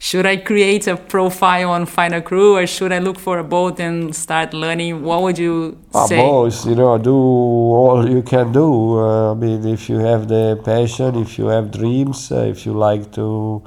should 0.02 0.26
I 0.26 0.36
create 0.36 0.86
a 0.88 0.96
profile 0.96 1.70
on 1.70 1.86
Find 1.86 2.14
a 2.14 2.20
Crew 2.20 2.56
or 2.56 2.66
should 2.66 2.92
I 2.92 2.98
look 2.98 3.18
for 3.18 3.38
a 3.38 3.44
boat 3.44 3.78
and 3.80 4.14
start 4.14 4.52
learning? 4.52 5.02
What 5.04 5.22
would 5.22 5.38
you 5.38 5.78
Ah, 5.94 6.06
say? 6.08 6.16
both, 6.16 6.66
you 6.66 6.74
know, 6.74 6.98
do 6.98 7.14
all 7.14 8.08
you 8.08 8.22
can 8.22 8.52
do. 8.52 8.98
Uh, 8.98 9.32
I 9.32 9.34
mean, 9.34 9.66
if 9.66 9.88
you 9.88 9.98
have 9.98 10.28
the 10.28 10.60
passion, 10.64 11.16
if 11.16 11.38
you 11.38 11.46
have 11.48 11.70
dreams, 11.70 12.32
uh, 12.32 12.40
if 12.54 12.66
you 12.66 12.72
like 12.72 13.12
to 13.12 13.62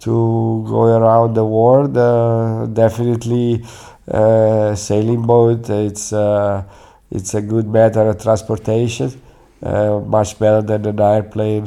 to 0.00 0.64
go 0.68 0.82
around 0.98 1.34
the 1.34 1.44
world, 1.44 1.96
uh, 1.96 2.66
definitely 2.66 3.64
uh, 4.10 4.74
sailing 4.74 5.22
boat. 5.26 5.68
It's 5.70 6.12
uh, 6.12 6.62
it's 7.10 7.34
a 7.34 7.42
good 7.42 7.66
matter 7.68 8.02
of 8.08 8.20
transportation, 8.22 9.10
uh, 9.62 10.00
much 10.16 10.38
better 10.38 10.62
than 10.62 10.86
an 10.86 11.00
airplane. 11.00 11.66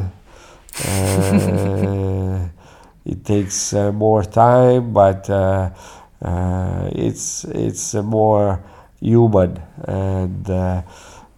It 3.12 3.26
takes 3.26 3.74
uh, 3.74 3.91
more 3.91 4.24
time, 4.24 4.93
but 4.93 5.30
uh, 5.30 5.70
uh, 6.22 6.89
it's 6.93 7.43
it's 7.45 7.93
more 7.95 8.62
human 8.99 9.51
and 9.86 10.49
uh, 10.49 10.82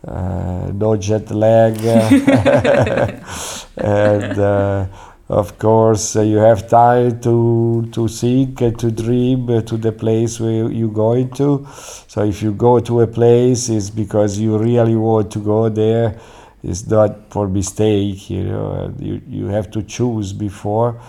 uh, 0.07 0.71
no 0.73 0.97
jet 0.97 1.29
lag, 1.31 1.77
and 3.77 4.39
uh, 4.39 4.85
of 5.29 5.57
course 5.59 6.15
uh, 6.15 6.21
you 6.21 6.37
have 6.37 6.67
time 6.67 7.19
to 7.21 7.87
to 7.91 8.07
think 8.07 8.61
and 8.61 8.77
to 8.79 8.91
dream 8.91 9.47
to 9.63 9.77
the 9.77 9.91
place 9.91 10.39
where 10.39 10.71
you're 10.71 10.89
going 11.07 11.29
to. 11.31 11.65
So 12.07 12.23
if 12.23 12.41
you 12.41 12.51
go 12.53 12.79
to 12.79 13.01
a 13.01 13.07
place, 13.07 13.69
it's 13.69 13.89
because 13.89 14.39
you 14.39 14.57
really 14.57 14.95
want 14.95 15.31
to 15.31 15.39
go 15.39 15.69
there. 15.69 16.19
It's 16.63 16.85
not 16.87 17.31
for 17.31 17.47
mistake, 17.47 18.29
you 18.29 18.43
know. 18.43 18.93
You 18.99 19.21
you 19.27 19.45
have 19.47 19.71
to 19.71 19.83
choose 19.83 20.33
before. 20.33 20.99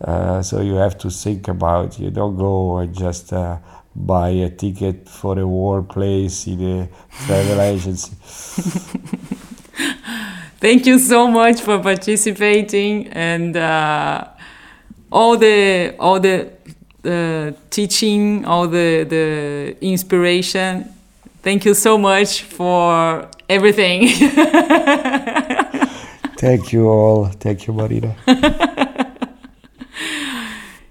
Uh, 0.00 0.40
so 0.42 0.60
you 0.60 0.74
have 0.74 0.96
to 0.98 1.10
think 1.10 1.48
about. 1.48 1.98
You 1.98 2.10
don't 2.10 2.36
go 2.36 2.78
and 2.78 2.96
just 2.96 3.32
uh, 3.32 3.58
buy 3.94 4.30
a 4.30 4.50
ticket 4.50 5.08
for 5.08 5.38
a 5.38 5.46
warm 5.46 5.86
place 5.86 6.46
in 6.46 6.62
a 6.62 6.88
travel 7.26 7.60
agency. 7.72 8.12
Thank 10.60 10.86
you 10.86 10.98
so 10.98 11.26
much 11.28 11.60
for 11.62 11.78
participating 11.78 13.08
and 13.08 13.56
uh, 13.56 14.26
all 15.10 15.36
the 15.38 15.94
all 15.98 16.20
the 16.20 16.50
uh, 17.04 17.52
teaching, 17.70 18.44
all 18.44 18.68
the 18.68 19.04
the 19.04 19.76
inspiration. 19.80 20.84
Thank 21.42 21.64
you 21.64 21.72
so 21.72 21.96
much 21.96 22.42
for 22.42 23.26
everything. 23.48 24.08
Thank 26.36 26.72
you 26.72 26.88
all. 26.88 27.26
Thank 27.26 27.66
you, 27.66 27.72
Marina. 27.72 28.14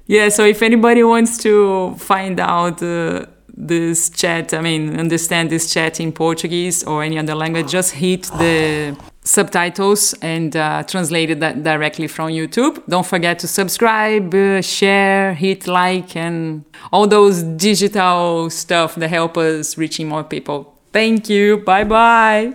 Yeah. 0.10 0.28
So 0.30 0.43
if 0.43 0.62
anybody 0.62 1.03
wants 1.03 1.38
to 1.43 1.95
find 1.97 2.39
out. 2.39 2.84
Uh, 2.84 3.26
this 3.62 4.10
chat, 4.10 4.53
I 4.53 4.62
mean, 4.62 4.97
understand 4.97 5.49
this 5.49 5.72
chat 5.74 5.99
in 5.99 6.14
Portuguese 6.14 6.84
or 6.86 7.03
any 7.03 7.20
other 7.20 7.36
language, 7.36 7.70
just 7.70 7.91
hit 7.91 8.24
the 8.39 8.95
subtitles 9.24 10.14
and 10.22 10.55
uh, 10.55 10.84
translate 10.84 11.30
it 11.30 11.39
that 11.41 11.64
directly 11.64 12.07
from 12.07 12.30
YouTube. 12.30 12.82
Don't 12.88 13.05
forget 13.05 13.38
to 13.39 13.47
subscribe, 13.47 14.34
uh, 14.34 14.62
share, 14.62 15.34
hit 15.34 15.68
like, 15.68 16.16
and 16.16 16.64
all 16.91 17.05
those 17.05 17.43
digital 17.43 18.49
stuff 18.49 18.95
that 18.95 19.10
help 19.10 19.38
us 19.38 19.78
reaching 19.78 20.07
more 20.07 20.24
people. 20.24 20.74
Thank 20.93 21.30
you. 21.30 21.57
Bye 21.57 21.84
bye. 21.84 22.47